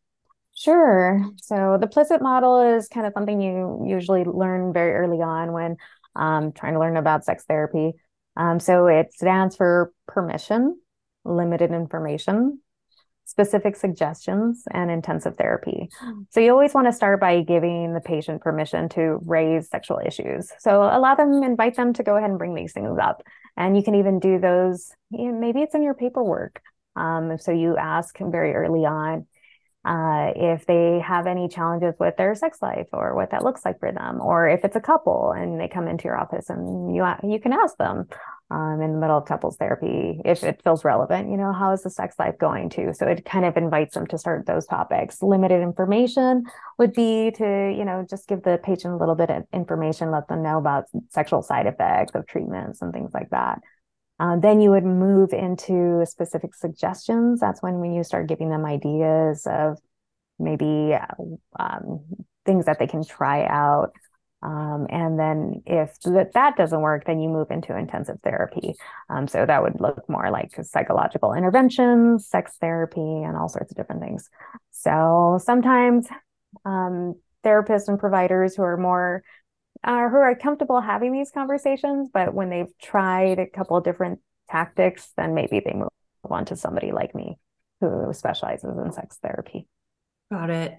Sure. 0.59 1.25
So 1.37 1.79
the 1.81 1.87
PLISSIT 1.87 2.21
model 2.21 2.61
is 2.77 2.89
kind 2.89 3.07
of 3.07 3.13
something 3.13 3.41
you 3.41 3.85
usually 3.87 4.25
learn 4.25 4.73
very 4.73 4.93
early 4.95 5.23
on 5.23 5.53
when 5.53 5.77
um, 6.17 6.51
trying 6.51 6.73
to 6.73 6.81
learn 6.81 6.97
about 6.97 7.25
sex 7.25 7.45
therapy. 7.47 7.93
Um, 8.37 8.59
so 8.59 8.89
it 8.89 9.13
stands 9.13 9.55
for 9.55 9.93
permission, 10.09 10.81
limited 11.25 11.71
information, 11.71 12.61
specific 13.25 13.77
suggestions, 13.77 14.65
and 14.73 14.91
intensive 14.91 15.37
therapy. 15.37 15.91
So 16.31 16.41
you 16.41 16.51
always 16.51 16.75
want 16.75 16.89
to 16.89 16.93
start 16.93 17.21
by 17.21 17.43
giving 17.43 17.95
the 17.95 18.01
patient 18.01 18.41
permission 18.41 18.89
to 18.91 19.21
raise 19.25 19.69
sexual 19.69 20.01
issues. 20.05 20.51
So 20.59 20.83
allow 20.83 21.15
them, 21.15 21.45
invite 21.45 21.77
them 21.77 21.93
to 21.93 22.03
go 22.03 22.17
ahead 22.17 22.31
and 22.31 22.39
bring 22.39 22.57
these 22.57 22.73
things 22.73 22.99
up. 23.01 23.23
And 23.57 23.77
you 23.77 23.85
can 23.85 23.95
even 23.95 24.19
do 24.19 24.41
those, 24.41 24.91
you 25.11 25.31
know, 25.31 25.39
maybe 25.39 25.61
it's 25.61 25.77
in 25.77 25.85
your 25.85 25.95
paperwork. 25.95 26.61
Um, 26.97 27.39
so 27.39 27.53
you 27.53 27.77
ask 27.77 28.19
very 28.19 28.55
early 28.55 28.85
on, 28.85 29.27
uh, 29.89 30.33
if 30.37 30.67
they 30.67 31.01
have 31.01 31.27
any 31.27 31.49
challenges 31.49 31.95
with 31.99 32.15
their 32.19 32.35
sex 32.35 32.61
life 32.61 32.89
or 32.93 33.15
what 33.15 33.31
that 33.31 33.43
looks 33.43 33.65
like 33.65 33.81
for 33.81 33.91
them, 33.91 34.21
or 34.21 34.47
if 34.47 34.63
it's 34.63 34.77
a 34.77 34.81
couple 34.81 35.33
and 35.33 35.59
they 35.59 35.67
come 35.67 35.89
into 35.89 36.05
your 36.05 36.21
office 36.21 36.51
and 36.51 36.95
you 36.95 37.07
you 37.25 37.41
can 37.41 37.55
ask 37.55 37.75
them 37.79 38.07
um, 38.51 38.83
in 38.83 38.93
the 38.93 38.99
middle 38.99 39.17
of 39.17 39.25
couples 39.25 39.57
therapy 39.57 40.21
if 40.27 40.45
it 40.45 40.61
feels 40.63 40.85
relevant. 40.85 41.31
You 41.31 41.39
know, 41.39 41.55
how 41.55 41.73
is 41.73 41.85
the 41.85 41.91
sex 41.91 42.17
life 42.19 42.37
going 42.39 42.69
to? 42.71 42.93
So 42.93 43.07
it 43.07 43.25
kind 43.25 43.47
of 43.47 43.57
invites 43.57 43.95
them 43.95 44.07
to 44.09 44.19
start 44.19 44.45
those 44.45 44.67
topics. 44.67 45.23
Limited 45.23 45.63
information 45.63 46.45
would 46.77 46.93
be 46.93 47.31
to 47.37 47.75
you 47.75 47.87
know 47.87 48.05
just 48.09 48.29
give 48.29 48.43
the 48.43 48.61
patient 48.63 48.93
a 48.93 48.99
little 48.99 49.15
bit 49.15 49.31
of 49.31 49.45
information, 49.55 50.11
let 50.11 50.29
them 50.29 50.43
know 50.43 50.59
about 50.59 50.85
sexual 51.09 51.41
side 51.41 51.67
effects 51.67 52.15
of 52.15 52.27
treatments 52.27 52.83
and 52.83 52.93
things 52.93 53.15
like 53.15 53.31
that. 53.31 53.63
Uh, 54.21 54.37
then 54.37 54.61
you 54.61 54.71
would 54.71 54.85
move 54.85 55.33
into 55.33 56.05
specific 56.07 56.55
suggestions. 56.55 57.41
That's 57.41 57.63
when 57.63 57.79
when 57.79 57.93
you 57.93 58.03
start 58.03 58.29
giving 58.29 58.51
them 58.51 58.65
ideas 58.65 59.47
of 59.47 59.79
maybe 60.39 60.97
um, 61.59 62.05
things 62.45 62.67
that 62.67 62.79
they 62.79 62.87
can 62.87 63.05
try 63.05 63.45
out. 63.47 63.93
Um, 64.41 64.87
and 64.89 65.19
then 65.19 65.63
if 65.67 65.99
that, 66.01 66.33
that 66.35 66.57
doesn't 66.57 66.81
work, 66.81 67.05
then 67.07 67.19
you 67.19 67.29
move 67.29 67.51
into 67.51 67.77
intensive 67.77 68.19
therapy. 68.23 68.75
Um, 69.11 69.27
so 69.27 69.45
that 69.45 69.63
would 69.63 69.81
look 69.81 70.09
more 70.09 70.31
like 70.31 70.55
psychological 70.63 71.33
interventions, 71.33 72.29
sex 72.29 72.53
therapy, 72.61 73.01
and 73.01 73.37
all 73.37 73.49
sorts 73.49 73.73
of 73.73 73.77
different 73.77 74.01
things. 74.01 74.31
So 74.71 75.41
sometimes 75.43 76.07
um, 76.65 77.15
therapists 77.45 77.89
and 77.89 77.99
providers 77.99 78.55
who 78.55 78.63
are 78.63 78.77
more 78.77 79.23
uh, 79.89 80.11
who 80.11 80.19
are 80.19 80.35
comfortable 80.35 80.83
having 80.83 81.13
these 81.13 81.31
conversations, 81.31 82.11
but 82.13 82.35
when 82.35 82.51
they've 82.51 82.79
tried 82.81 83.39
a 83.39 83.47
couple 83.47 83.75
of 83.75 83.85
different 83.85 84.21
tactics, 84.51 85.11
then 85.17 85.35
maybe 85.35 85.61
they 85.61 85.73
move 85.73 85.89
on 86.29 86.45
to 86.45 86.57
somebody 86.57 86.93
like 86.93 87.15
me 87.15 87.39
who 87.81 88.13
specializes 88.13 88.77
in 88.77 88.93
sex 88.93 89.17
therapy. 89.23 89.67
Got 90.31 90.51
it. 90.51 90.75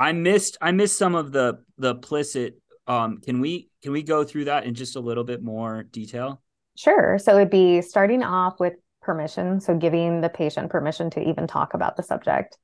I 0.00 0.12
missed 0.12 0.56
I 0.62 0.72
missed 0.72 0.96
some 0.96 1.14
of 1.14 1.32
the 1.32 1.62
the 1.76 1.96
PLISSIT. 1.96 2.58
Um, 2.86 3.20
can 3.20 3.40
we 3.40 3.68
can 3.82 3.92
we 3.92 4.02
go 4.02 4.24
through 4.24 4.46
that 4.46 4.64
in 4.64 4.72
just 4.72 4.96
a 4.96 5.00
little 5.00 5.24
bit 5.24 5.42
more 5.42 5.82
detail? 5.82 6.40
Sure. 6.78 7.18
So 7.18 7.36
it'd 7.36 7.50
be 7.50 7.82
starting 7.82 8.22
off 8.22 8.58
with 8.58 8.72
permission, 9.02 9.60
so 9.60 9.76
giving 9.76 10.22
the 10.22 10.30
patient 10.30 10.70
permission 10.70 11.10
to 11.10 11.20
even 11.20 11.46
talk 11.46 11.74
about 11.74 11.96
the 11.96 12.02
subject 12.02 12.56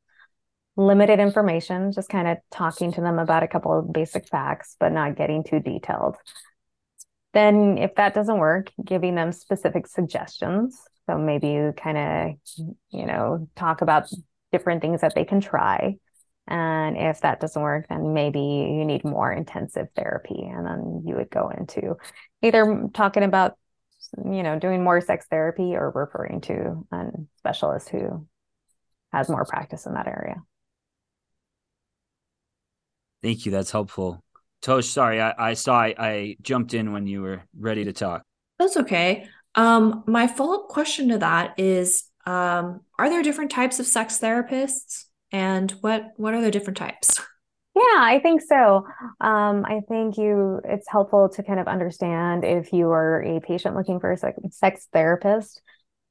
limited 0.77 1.21
information, 1.21 1.93
just 1.93 2.09
kind 2.09 2.29
of 2.29 2.39
talking 2.51 2.93
to 2.93 3.01
them 3.01 3.19
about 3.19 3.43
a 3.43 3.49
couple 3.49 3.79
of 3.79 3.93
basic 3.93 4.27
facts, 4.29 4.77
but 4.81 4.93
not 4.93 5.17
getting 5.17 5.45
too 5.45 5.61
detailed. 5.61 6.17
Then, 7.35 7.79
if 7.79 7.95
that 7.97 8.15
doesn't 8.15 8.39
work, 8.39 8.71
giving 8.85 9.15
them 9.15 9.33
specific 9.33 9.87
suggestions. 9.87 10.81
So 11.07 11.19
maybe 11.19 11.49
you 11.49 11.75
kind 11.77 11.99
of, 11.99 12.67
you 12.91 13.07
know, 13.07 13.49
talk 13.57 13.81
about 13.81 14.09
different 14.53 14.83
things 14.83 15.01
that 15.01 15.15
they 15.15 15.25
can 15.25 15.41
try. 15.41 15.97
And 16.47 16.97
if 16.97 17.21
that 17.23 17.41
doesn't 17.41 17.61
work, 17.61 17.87
then 17.89 18.13
maybe 18.13 18.41
you 18.41 18.85
need 18.85 19.05
more 19.05 19.33
intensive 19.33 19.89
therapy. 19.97 20.43
And 20.43 20.67
then 20.67 21.03
you 21.07 21.15
would 21.17 21.31
go 21.31 21.49
into 21.49 21.97
either 22.43 22.89
talking 22.93 23.23
about, 23.23 23.57
you 24.25 24.43
know, 24.43 24.59
doing 24.59 24.85
more 24.85 25.01
sex 25.01 25.27
therapy 25.31 25.75
or 25.75 25.91
referring 25.91 26.41
to 26.43 26.87
a 26.93 27.05
specialist 27.39 27.89
who 27.89 28.27
has 29.13 29.29
more 29.29 29.45
practice 29.45 29.87
in 29.87 29.95
that 29.95 30.07
area. 30.09 30.37
Thank 33.23 33.47
you. 33.47 33.53
That's 33.53 33.71
helpful. 33.71 34.23
Tosh, 34.63 34.87
sorry, 34.87 35.21
I, 35.21 35.35
I 35.39 35.55
saw 35.55 35.81
I, 35.81 35.95
I 35.99 36.37
jumped 36.41 36.73
in 36.75 36.93
when 36.93 37.07
you 37.07 37.23
were 37.23 37.43
ready 37.59 37.85
to 37.85 37.93
talk. 37.93 38.23
That's 38.59 38.77
okay. 38.77 39.27
Um, 39.55 40.05
my 40.07 40.29
follow-up 40.29 40.69
question 40.69 41.09
to 41.09 41.19
that 41.19 41.59
is 41.59 42.05
um, 42.27 42.81
are 42.99 43.11
there 43.11 43.23
different 43.23 43.51
types 43.51 43.81
of 43.81 43.87
sex 43.87 44.19
therapists 44.19 45.05
and 45.33 45.73
what 45.81 46.13
what 46.17 46.35
are 46.35 46.41
the 46.41 46.51
different 46.51 46.77
types? 46.77 47.21
Yeah, 47.75 48.01
I 48.01 48.21
think 48.23 48.43
so. 48.43 48.87
Um, 49.23 49.65
I 49.65 49.81
think 49.89 50.19
you 50.19 50.61
it's 50.63 50.87
helpful 50.91 51.31
to 51.31 51.43
kind 51.43 51.59
of 51.59 51.67
understand 51.67 52.45
if 52.45 52.71
you 52.71 52.91
are 52.91 53.23
a 53.23 53.41
patient 53.41 53.75
looking 53.75 53.99
for 53.99 54.13
a 54.13 54.51
sex 54.51 54.89
therapist, 54.93 55.63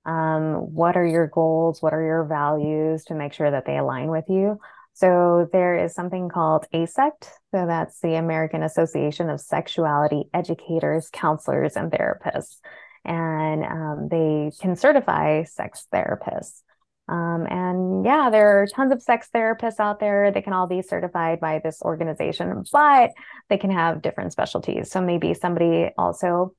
um, 0.04 0.54
what 0.74 0.97
are 0.97 1.06
your 1.06 1.28
goals, 1.28 1.80
what 1.80 1.93
are 1.93 2.04
your 2.04 2.24
values 2.24 3.04
to 3.06 3.13
make 3.13 3.34
sure 3.34 3.52
that 3.52 3.67
they 3.67 3.78
align 3.78 4.10
with 4.10 4.26
you. 4.28 4.60
So 4.93 5.49
there 5.51 5.75
is 5.84 5.93
something 5.93 6.30
called 6.30 6.65
AASECT. 6.73 7.30
So 7.54 7.65
that's 7.65 7.99
the 8.01 8.15
American 8.15 8.63
Association 8.63 9.30
of 9.30 9.41
Sexuality 9.41 10.25
Educators, 10.34 11.10
Counselors, 11.12 11.75
and 11.75 11.91
Therapists. 11.91 12.58
And 13.04 13.63
um, 13.63 14.08
they 14.10 14.51
can 14.60 14.75
certify 14.75 15.43
sex 15.43 15.88
therapists. 15.91 16.62
Um, 17.08 17.45
and 17.49 18.06
yeah, 18.06 18.30
there 18.30 18.62
are 18.62 18.67
tons 18.67 18.93
of 18.93 19.01
sex 19.01 19.27
therapists 19.34 19.80
out 19.80 19.99
there. 19.99 20.32
They 20.32 20.41
can 20.41 20.54
all 20.54 20.67
be 20.67 20.82
certified 20.82 21.39
by 21.39 21.60
this 21.63 21.82
organization, 21.82 22.63
but 22.71 23.12
they 23.49 23.58
can 23.58 23.71
have 23.71 24.01
different 24.01 24.32
specialties. 24.32 24.91
So 24.91 25.01
maybe 25.01 25.34
somebody 25.34 25.89
also 25.97 26.54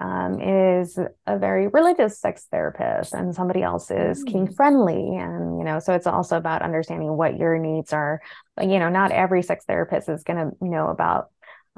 um, 0.00 0.40
is 0.40 0.98
a 1.26 1.38
very 1.38 1.68
religious 1.68 2.18
sex 2.18 2.46
therapist 2.50 3.12
and 3.12 3.34
somebody 3.34 3.62
else 3.62 3.90
is 3.90 4.24
mm. 4.24 4.32
kink 4.32 4.56
friendly. 4.56 5.16
And 5.16 5.58
you 5.58 5.64
know 5.64 5.78
so 5.78 5.92
it's 5.94 6.06
also 6.06 6.36
about 6.36 6.62
understanding 6.62 7.16
what 7.16 7.36
your 7.36 7.58
needs 7.58 7.92
are. 7.92 8.20
You 8.60 8.78
know 8.78 8.88
not 8.88 9.12
every 9.12 9.42
sex 9.42 9.64
therapist 9.66 10.08
is 10.08 10.24
going 10.24 10.38
to 10.38 10.64
know 10.64 10.88
about 10.88 11.28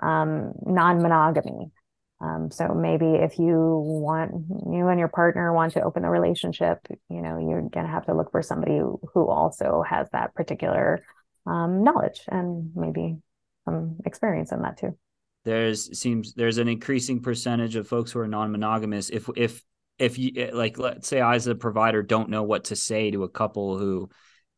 um, 0.00 0.52
non-monogamy. 0.64 1.70
Um, 2.20 2.52
so 2.52 2.68
maybe 2.68 3.06
if 3.16 3.40
you 3.40 3.82
want 3.84 4.30
you 4.70 4.86
and 4.86 4.98
your 5.00 5.08
partner 5.08 5.52
want 5.52 5.72
to 5.72 5.82
open 5.82 6.04
a 6.04 6.10
relationship 6.10 6.78
you 7.10 7.20
know 7.20 7.36
you're 7.36 7.62
going 7.62 7.84
to 7.84 7.92
have 7.92 8.06
to 8.06 8.14
look 8.14 8.30
for 8.30 8.42
somebody 8.42 8.78
who, 8.78 9.00
who 9.12 9.26
also 9.26 9.82
has 9.82 10.08
that 10.12 10.32
particular 10.32 11.04
um, 11.46 11.82
knowledge 11.82 12.20
and 12.28 12.70
maybe 12.76 13.16
some 13.64 13.96
experience 14.06 14.52
in 14.52 14.62
that 14.62 14.78
too 14.78 14.96
there's 15.44 15.98
seems 15.98 16.34
there's 16.34 16.58
an 16.58 16.68
increasing 16.68 17.20
percentage 17.20 17.76
of 17.76 17.88
folks 17.88 18.12
who 18.12 18.20
are 18.20 18.28
non-monogamous. 18.28 19.10
If 19.10 19.28
if 19.36 19.62
if 19.98 20.18
you 20.18 20.32
eh, 20.36 20.50
like 20.52 20.78
let's 20.78 21.06
say 21.06 21.20
i 21.20 21.34
as 21.34 21.46
a 21.46 21.54
provider 21.54 22.02
don't 22.02 22.30
know 22.30 22.42
what 22.42 22.64
to 22.64 22.76
say 22.76 23.10
to 23.10 23.24
a 23.24 23.28
couple 23.28 23.78
who 23.78 24.08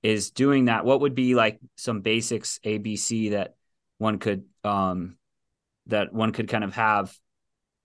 is 0.03 0.31
doing 0.31 0.67
that 0.67 0.85
what 0.85 1.01
would 1.01 1.15
be 1.15 1.35
like 1.35 1.59
some 1.77 2.01
basics 2.01 2.59
abc 2.65 3.31
that 3.33 3.55
one 3.99 4.19
could 4.19 4.45
um 4.63 5.17
that 5.87 6.13
one 6.13 6.33
could 6.33 6.49
kind 6.49 6.65
of 6.65 6.75
have 6.75 7.15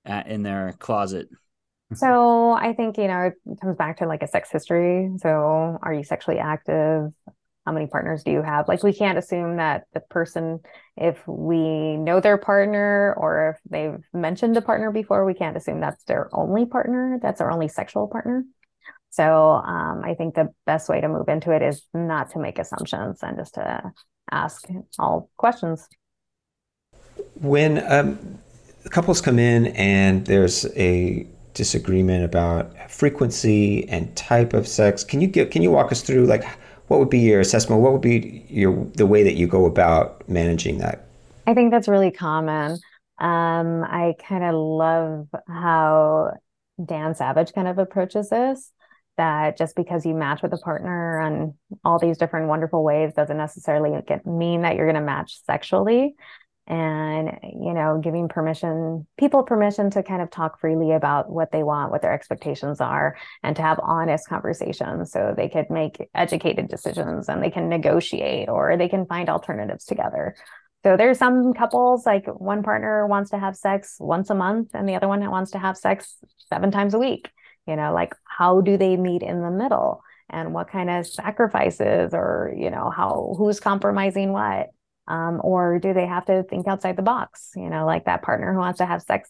at, 0.05 0.27
in 0.27 0.43
their 0.43 0.73
closet? 0.79 1.27
So 1.95 2.51
i 2.51 2.73
think 2.73 2.97
you 2.97 3.07
know 3.07 3.31
it 3.45 3.61
comes 3.61 3.75
back 3.75 3.97
to 3.97 4.05
like 4.05 4.23
a 4.23 4.27
sex 4.27 4.49
history. 4.51 5.09
So 5.17 5.79
are 5.81 5.93
you 5.93 6.03
sexually 6.03 6.39
active 6.39 7.11
how 7.65 7.71
many 7.71 7.87
partners 7.87 8.23
do 8.23 8.31
you 8.31 8.41
have? 8.41 8.67
Like 8.67 8.83
we 8.83 8.93
can't 8.93 9.17
assume 9.17 9.57
that 9.57 9.85
the 9.93 9.99
person 9.99 10.59
if 10.97 11.25
we 11.27 11.97
know 11.97 12.19
their 12.19 12.37
partner 12.37 13.13
or 13.17 13.51
if 13.55 13.71
they've 13.71 14.03
mentioned 14.13 14.57
a 14.57 14.61
partner 14.61 14.91
before 14.91 15.25
we 15.25 15.33
can't 15.33 15.57
assume 15.57 15.79
that's 15.79 16.03
their 16.05 16.29
only 16.33 16.65
partner 16.65 17.19
that's 17.21 17.39
their 17.39 17.51
only 17.51 17.67
sexual 17.67 18.07
partner. 18.07 18.43
So 19.11 19.23
um, 19.53 20.03
i 20.05 20.13
think 20.13 20.35
the 20.35 20.49
best 20.65 20.87
way 20.87 21.01
to 21.01 21.09
move 21.09 21.29
into 21.29 21.51
it 21.51 21.61
is 21.61 21.83
not 21.93 22.31
to 22.31 22.39
make 22.39 22.59
assumptions 22.59 23.19
and 23.23 23.37
just 23.37 23.55
to 23.55 23.91
ask 24.31 24.67
all 24.97 25.29
questions. 25.37 25.87
When 27.35 27.83
um, 27.91 28.39
couples 28.91 29.21
come 29.21 29.39
in 29.39 29.67
and 29.67 30.25
there's 30.25 30.65
a 30.75 31.27
disagreement 31.53 32.23
about 32.23 32.89
frequency 32.89 33.87
and 33.89 34.15
type 34.15 34.53
of 34.53 34.67
sex 34.67 35.03
can 35.03 35.19
you 35.19 35.27
get 35.27 35.51
can 35.51 35.61
you 35.61 35.71
walk 35.71 35.91
us 35.91 36.01
through 36.01 36.25
like 36.25 36.43
what 36.89 36.99
would 36.99 37.09
be 37.09 37.19
your 37.19 37.39
assessment? 37.39 37.81
What 37.81 37.93
would 37.93 38.01
be 38.01 38.45
your 38.49 38.85
the 38.95 39.07
way 39.07 39.23
that 39.23 39.35
you 39.35 39.47
go 39.47 39.65
about 39.65 40.27
managing 40.29 40.79
that? 40.79 41.07
I 41.47 41.53
think 41.53 41.71
that's 41.71 41.87
really 41.87 42.11
common. 42.11 42.73
Um, 43.19 43.83
I 43.83 44.15
kind 44.27 44.43
of 44.43 44.55
love 44.55 45.27
how 45.47 46.33
Dan 46.83 47.15
Savage 47.15 47.53
kind 47.53 47.67
of 47.67 47.77
approaches 47.79 48.29
this. 48.29 48.71
that 49.17 49.57
just 49.57 49.75
because 49.75 50.05
you 50.05 50.13
match 50.13 50.41
with 50.41 50.53
a 50.53 50.57
partner 50.57 51.19
on 51.19 51.53
all 51.83 51.99
these 51.99 52.17
different 52.17 52.47
wonderful 52.47 52.83
ways 52.83 53.13
doesn't 53.13 53.37
necessarily 53.37 53.91
mean 54.25 54.61
that 54.61 54.75
you're 54.77 54.85
going 54.85 54.95
to 54.95 55.01
match 55.01 55.43
sexually 55.45 56.15
and 56.69 57.39
you 57.43 57.73
know 57.73 57.99
giving 58.01 58.27
permission 58.29 59.05
people 59.17 59.41
permission 59.41 59.89
to 59.89 60.03
kind 60.03 60.21
of 60.21 60.29
talk 60.29 60.59
freely 60.59 60.91
about 60.91 61.29
what 61.31 61.51
they 61.51 61.63
want 61.63 61.91
what 61.91 62.03
their 62.03 62.13
expectations 62.13 62.79
are 62.79 63.17
and 63.41 63.55
to 63.55 63.61
have 63.63 63.79
honest 63.81 64.29
conversations 64.29 65.11
so 65.11 65.33
they 65.35 65.49
could 65.49 65.69
make 65.71 66.07
educated 66.13 66.67
decisions 66.67 67.27
and 67.27 67.41
they 67.41 67.49
can 67.49 67.69
negotiate 67.69 68.47
or 68.49 68.77
they 68.77 68.87
can 68.87 69.05
find 69.07 69.29
alternatives 69.29 69.85
together. 69.85 70.35
So 70.83 70.95
there's 70.95 71.17
some 71.17 71.53
couples 71.53 72.05
like 72.05 72.25
one 72.27 72.63
partner 72.63 73.05
wants 73.07 73.31
to 73.31 73.39
have 73.39 73.57
sex 73.57 73.97
once 73.99 74.29
a 74.29 74.35
month 74.35 74.69
and 74.73 74.87
the 74.87 74.95
other 74.95 75.07
one 75.07 75.27
wants 75.29 75.51
to 75.51 75.59
have 75.59 75.75
sex 75.75 76.17
seven 76.49 76.71
times 76.71 76.93
a 76.93 76.99
week. 76.99 77.29
You 77.65 77.75
know 77.75 77.93
like 77.93 78.13
how 78.25 78.61
do 78.61 78.77
they 78.77 78.95
meet 78.95 79.23
in 79.23 79.41
the 79.41 79.51
middle? 79.51 80.03
And 80.29 80.53
what 80.53 80.69
kind 80.69 80.91
of 80.91 81.07
sacrifices 81.07 82.13
or 82.13 82.53
you 82.55 82.69
know 82.69 82.91
how 82.95 83.33
who's 83.39 83.59
compromising 83.59 84.31
what 84.31 84.67
um, 85.09 85.41
or 85.43 85.79
do 85.79 85.93
they 85.93 86.05
have 86.05 86.25
to 86.25 86.43
think 86.43 86.67
outside 86.67 86.95
the 86.95 87.01
box? 87.01 87.51
You 87.55 87.69
know 87.69 87.85
like 87.85 88.05
that 88.05 88.21
partner 88.21 88.53
who 88.53 88.59
wants 88.59 88.77
to 88.77 88.85
have 88.85 89.01
sex 89.01 89.29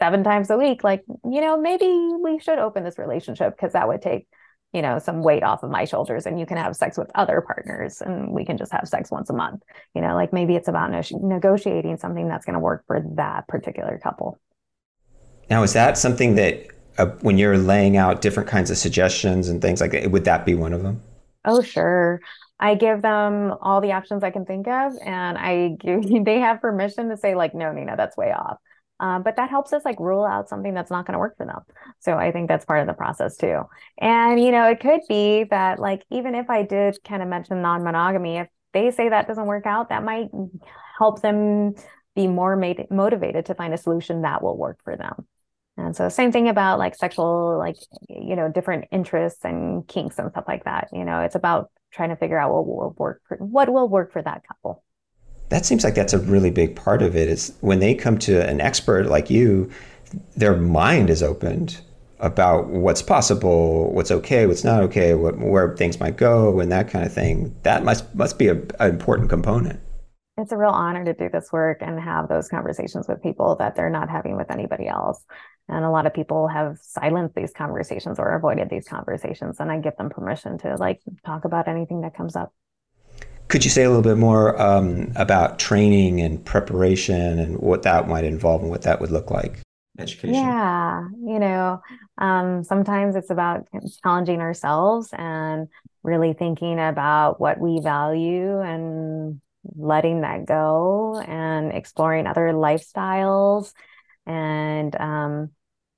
seven 0.00 0.22
times 0.22 0.48
a 0.50 0.56
week 0.56 0.84
like 0.84 1.02
you 1.24 1.40
know 1.40 1.60
maybe 1.60 1.86
we 2.22 2.38
should 2.38 2.58
open 2.58 2.84
this 2.84 2.98
relationship 2.98 3.56
because 3.56 3.72
that 3.72 3.88
would 3.88 4.00
take 4.00 4.28
you 4.72 4.82
know 4.82 4.98
some 4.98 5.22
weight 5.22 5.42
off 5.42 5.62
of 5.62 5.70
my 5.70 5.84
shoulders 5.84 6.26
and 6.26 6.38
you 6.38 6.46
can 6.46 6.56
have 6.56 6.76
sex 6.76 6.96
with 6.96 7.10
other 7.14 7.40
partners 7.40 8.00
and 8.00 8.30
we 8.30 8.44
can 8.44 8.56
just 8.56 8.70
have 8.70 8.86
sex 8.86 9.10
once 9.10 9.30
a 9.30 9.32
month. 9.32 9.62
You 9.94 10.02
know 10.02 10.14
like 10.14 10.32
maybe 10.32 10.54
it's 10.54 10.68
about 10.68 10.90
negotiating 11.12 11.96
something 11.96 12.28
that's 12.28 12.44
going 12.44 12.54
to 12.54 12.60
work 12.60 12.84
for 12.86 13.04
that 13.16 13.48
particular 13.48 13.98
couple. 14.02 14.38
Now 15.50 15.62
is 15.62 15.72
that 15.72 15.98
something 15.98 16.34
that 16.36 16.68
uh, 16.98 17.06
when 17.22 17.38
you're 17.38 17.58
laying 17.58 17.96
out 17.96 18.20
different 18.20 18.48
kinds 18.48 18.70
of 18.70 18.76
suggestions 18.76 19.48
and 19.48 19.62
things 19.62 19.80
like 19.80 19.92
that 19.92 20.10
would 20.10 20.24
that 20.24 20.44
be 20.44 20.54
one 20.54 20.72
of 20.72 20.82
them 20.82 21.02
oh 21.48 21.62
sure 21.62 22.20
I 22.60 22.74
give 22.74 23.02
them 23.02 23.54
all 23.60 23.80
the 23.80 23.92
options 23.92 24.24
I 24.24 24.30
can 24.30 24.44
think 24.44 24.66
of, 24.66 24.92
and 25.04 25.38
I 25.38 25.76
give 25.78 26.02
they 26.24 26.40
have 26.40 26.60
permission 26.60 27.08
to 27.10 27.16
say 27.16 27.34
like, 27.34 27.54
no, 27.54 27.72
Nina, 27.72 27.96
that's 27.96 28.16
way 28.16 28.32
off. 28.32 28.58
Um, 29.00 29.22
but 29.22 29.36
that 29.36 29.48
helps 29.48 29.72
us 29.72 29.84
like 29.84 30.00
rule 30.00 30.24
out 30.24 30.48
something 30.48 30.74
that's 30.74 30.90
not 30.90 31.06
going 31.06 31.12
to 31.12 31.20
work 31.20 31.36
for 31.36 31.46
them. 31.46 31.60
So 32.00 32.14
I 32.14 32.32
think 32.32 32.48
that's 32.48 32.64
part 32.64 32.80
of 32.80 32.88
the 32.88 32.94
process 32.94 33.36
too. 33.36 33.62
And 33.98 34.42
you 34.42 34.50
know, 34.50 34.68
it 34.68 34.80
could 34.80 35.02
be 35.08 35.44
that 35.50 35.78
like 35.78 36.02
even 36.10 36.34
if 36.34 36.50
I 36.50 36.64
did 36.64 36.98
kind 37.04 37.22
of 37.22 37.28
mention 37.28 37.62
non-monogamy, 37.62 38.38
if 38.38 38.48
they 38.72 38.90
say 38.90 39.08
that 39.08 39.28
doesn't 39.28 39.46
work 39.46 39.66
out, 39.66 39.90
that 39.90 40.02
might 40.02 40.30
help 40.98 41.22
them 41.22 41.74
be 42.16 42.26
more 42.26 42.56
made, 42.56 42.88
motivated 42.90 43.46
to 43.46 43.54
find 43.54 43.72
a 43.72 43.78
solution 43.78 44.22
that 44.22 44.42
will 44.42 44.56
work 44.56 44.80
for 44.82 44.96
them. 44.96 45.28
And 45.78 45.94
so 45.94 46.08
same 46.08 46.32
thing 46.32 46.48
about 46.48 46.78
like 46.78 46.96
sexual, 46.96 47.56
like, 47.56 47.76
you 48.08 48.34
know, 48.34 48.50
different 48.50 48.86
interests 48.90 49.44
and 49.44 49.86
kinks 49.86 50.18
and 50.18 50.30
stuff 50.32 50.44
like 50.48 50.64
that. 50.64 50.88
You 50.92 51.04
know, 51.04 51.20
it's 51.20 51.36
about 51.36 51.70
trying 51.92 52.08
to 52.10 52.16
figure 52.16 52.38
out 52.38 52.52
what 52.52 52.66
will 52.66 52.94
work 52.98 53.22
for 53.28 53.36
what 53.38 53.70
will 53.70 53.88
work 53.88 54.12
for 54.12 54.20
that 54.20 54.42
couple. 54.46 54.82
That 55.50 55.64
seems 55.64 55.84
like 55.84 55.94
that's 55.94 56.12
a 56.12 56.18
really 56.18 56.50
big 56.50 56.76
part 56.76 57.00
of 57.00 57.16
it 57.16 57.28
is 57.28 57.56
when 57.60 57.78
they 57.78 57.94
come 57.94 58.18
to 58.18 58.46
an 58.46 58.60
expert 58.60 59.06
like 59.06 59.30
you, 59.30 59.70
their 60.36 60.56
mind 60.56 61.08
is 61.10 61.22
opened 61.22 61.80
about 62.18 62.66
what's 62.66 63.00
possible, 63.00 63.92
what's 63.92 64.10
okay, 64.10 64.46
what's 64.46 64.64
not 64.64 64.82
okay, 64.82 65.14
what, 65.14 65.38
where 65.38 65.76
things 65.76 66.00
might 66.00 66.16
go, 66.16 66.58
and 66.58 66.72
that 66.72 66.90
kind 66.90 67.06
of 67.06 67.12
thing. 67.12 67.54
That 67.62 67.84
must 67.84 68.12
must 68.14 68.36
be 68.36 68.48
a, 68.48 68.54
an 68.54 68.90
important 68.90 69.30
component. 69.30 69.80
It's 70.36 70.52
a 70.52 70.56
real 70.56 70.70
honor 70.70 71.04
to 71.04 71.14
do 71.14 71.28
this 71.32 71.50
work 71.52 71.78
and 71.80 71.98
have 71.98 72.28
those 72.28 72.48
conversations 72.48 73.08
with 73.08 73.22
people 73.22 73.56
that 73.56 73.74
they're 73.74 73.90
not 73.90 74.10
having 74.10 74.36
with 74.36 74.50
anybody 74.50 74.86
else. 74.86 75.24
And 75.68 75.84
a 75.84 75.90
lot 75.90 76.06
of 76.06 76.14
people 76.14 76.48
have 76.48 76.78
silenced 76.80 77.34
these 77.34 77.52
conversations 77.52 78.18
or 78.18 78.34
avoided 78.34 78.70
these 78.70 78.88
conversations. 78.88 79.60
And 79.60 79.70
I 79.70 79.78
give 79.78 79.96
them 79.96 80.10
permission 80.10 80.58
to 80.58 80.76
like 80.76 81.00
talk 81.26 81.44
about 81.44 81.68
anything 81.68 82.00
that 82.02 82.16
comes 82.16 82.36
up. 82.36 82.52
Could 83.48 83.64
you 83.64 83.70
say 83.70 83.84
a 83.84 83.88
little 83.88 84.02
bit 84.02 84.18
more 84.18 84.60
um, 84.60 85.12
about 85.16 85.58
training 85.58 86.20
and 86.20 86.44
preparation 86.44 87.38
and 87.38 87.58
what 87.58 87.82
that 87.82 88.06
might 88.08 88.24
involve 88.24 88.62
and 88.62 88.70
what 88.70 88.82
that 88.82 89.00
would 89.00 89.10
look 89.10 89.30
like? 89.30 89.60
Education. 89.98 90.34
Yeah, 90.34 91.08
you 91.24 91.40
know, 91.40 91.82
um, 92.18 92.62
sometimes 92.62 93.16
it's 93.16 93.30
about 93.30 93.66
challenging 94.02 94.40
ourselves 94.40 95.08
and 95.12 95.66
really 96.04 96.34
thinking 96.34 96.78
about 96.78 97.40
what 97.40 97.58
we 97.58 97.80
value 97.80 98.60
and 98.60 99.40
letting 99.74 100.20
that 100.20 100.46
go 100.46 101.20
and 101.26 101.72
exploring 101.72 102.26
other 102.26 102.52
lifestyles 102.52 103.72
and 104.26 104.94
um, 105.00 105.50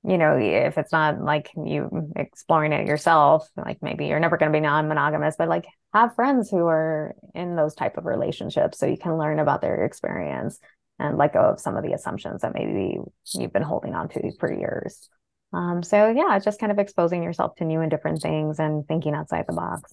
you 0.03 0.17
know, 0.17 0.39
if 0.39 0.79
it's 0.79 0.93
not 0.93 1.23
like 1.23 1.51
you 1.57 2.11
exploring 2.17 2.73
it 2.73 2.87
yourself, 2.87 3.49
like 3.57 3.83
maybe 3.83 4.07
you're 4.07 4.21
never 4.21 4.39
going 4.39 4.51
to 4.51 4.57
be 4.57 4.63
non-monogamous, 4.63 5.37
but 5.37 5.49
like 5.49 5.67
have 5.93 6.15
friends 6.15 6.51
who 6.51 6.67
are 6.67 7.15
in 7.35 7.55
those 7.57 7.75
type 7.75 7.99
of 7.99 8.07
relationships 8.07 8.79
so 8.79 8.87
you 8.87 8.97
can 8.97 9.19
learn 9.19 9.39
about 9.39 9.61
their 9.61 9.85
experience 9.85 10.59
and 10.99 11.19
let 11.19 11.35
go 11.35 11.41
of 11.41 11.61
some 11.61 11.77
of 11.77 11.83
the 11.83 11.93
assumptions 11.93 12.43
that 12.43 12.55
maybe 12.55 12.99
you've 13.35 13.53
been 13.53 13.63
holding 13.63 13.95
on 13.95 14.09
to 14.09 14.33
for 14.39 14.53
years. 14.53 15.09
Um, 15.53 15.83
so 15.83 16.11
yeah, 16.11 16.39
just 16.39 16.61
kind 16.61 16.73
of 16.73 16.79
exposing 16.79 17.23
yourself 17.23 17.57
to 17.57 17.65
new 17.65 17.81
and 17.81 17.91
different 17.91 18.23
things 18.23 18.59
and 18.59 18.87
thinking 18.87 19.15
outside 19.15 19.45
the 19.47 19.55
box. 19.55 19.93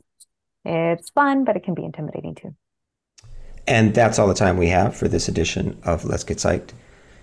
It's 0.63 1.09
fun, 1.09 1.43
but 1.43 1.55
it 1.55 1.63
can 1.63 1.73
be 1.73 1.83
intimidating 1.83 2.35
too. 2.35 2.55
And 3.67 3.93
that's 3.93 4.19
all 4.19 4.27
the 4.27 4.33
time 4.33 4.55
we 4.55 4.67
have 4.67 4.95
for 4.95 5.09
this 5.09 5.27
edition 5.27 5.77
of 5.83 6.05
Let's 6.05 6.23
Get 6.23 6.37
Psyched. 6.37 6.71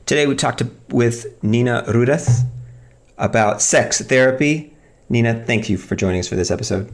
Today 0.04 0.26
we 0.26 0.34
talked 0.34 0.58
to, 0.58 0.70
with 0.90 1.42
Nina 1.42 1.84
Ruedas 1.88 2.44
about 3.18 3.62
sex 3.62 4.00
therapy. 4.00 4.74
Nina, 5.08 5.44
thank 5.44 5.68
you 5.68 5.76
for 5.76 5.96
joining 5.96 6.20
us 6.20 6.28
for 6.28 6.36
this 6.36 6.50
episode. 6.50 6.92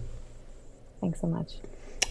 Thanks 1.01 1.21
so 1.21 1.27
much. 1.27 1.55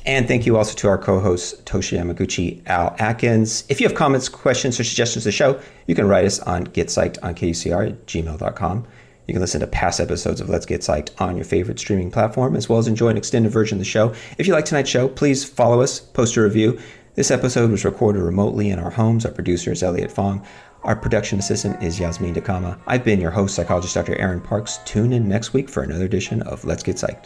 And 0.05 0.27
thank 0.27 0.45
you 0.45 0.57
also 0.57 0.75
to 0.75 0.87
our 0.87 0.97
co 0.97 1.19
hosts, 1.19 1.61
Toshi 1.63 1.97
Yamaguchi, 1.99 2.65
Al 2.67 2.95
Atkins. 2.99 3.65
If 3.69 3.79
you 3.79 3.87
have 3.87 3.95
comments, 3.95 4.29
questions, 4.29 4.79
or 4.79 4.83
suggestions 4.83 5.23
for 5.23 5.27
the 5.27 5.31
show, 5.31 5.59
you 5.87 5.95
can 5.95 6.07
write 6.07 6.25
us 6.25 6.39
on 6.39 6.67
getpsyched 6.67 7.17
on 7.21 7.35
KUCR 7.35 7.89
at 7.89 8.05
gmail.com. 8.07 8.87
You 9.27 9.33
can 9.33 9.41
listen 9.41 9.61
to 9.61 9.67
past 9.67 9.99
episodes 9.99 10.41
of 10.41 10.49
Let's 10.49 10.65
Get 10.65 10.81
Psyched 10.81 11.11
on 11.21 11.35
your 11.35 11.45
favorite 11.45 11.77
streaming 11.79 12.09
platform, 12.09 12.55
as 12.55 12.67
well 12.67 12.79
as 12.79 12.87
enjoy 12.87 13.09
an 13.09 13.17
extended 13.17 13.51
version 13.51 13.75
of 13.75 13.79
the 13.79 13.85
show. 13.85 14.15
If 14.39 14.47
you 14.47 14.53
like 14.53 14.65
tonight's 14.65 14.89
show, 14.89 15.07
please 15.07 15.43
follow 15.47 15.81
us, 15.81 15.99
post 15.99 16.35
a 16.35 16.41
review. 16.41 16.79
This 17.13 17.29
episode 17.29 17.69
was 17.69 17.85
recorded 17.85 18.23
remotely 18.23 18.71
in 18.71 18.79
our 18.79 18.89
homes. 18.89 19.27
Our 19.27 19.31
producer 19.31 19.71
is 19.71 19.83
Elliot 19.83 20.11
Fong. 20.11 20.43
Our 20.83 20.95
production 20.95 21.39
assistant 21.39 21.83
is 21.83 21.99
Yasmin 21.99 22.35
Dakama. 22.35 22.79
I've 22.87 23.03
been 23.03 23.19
your 23.19 23.31
host, 23.31 23.53
psychologist 23.53 23.95
Dr. 23.95 24.15
Eyrn 24.15 24.39
Parks. 24.41 24.79
Tune 24.85 25.11
in 25.11 25.27
next 25.27 25.51
week 25.51 25.69
for 25.69 25.83
another 25.83 26.05
edition 26.05 26.41
of 26.43 26.63
Let's 26.63 26.83
Get 26.83 26.95
Psyched. 26.95 27.25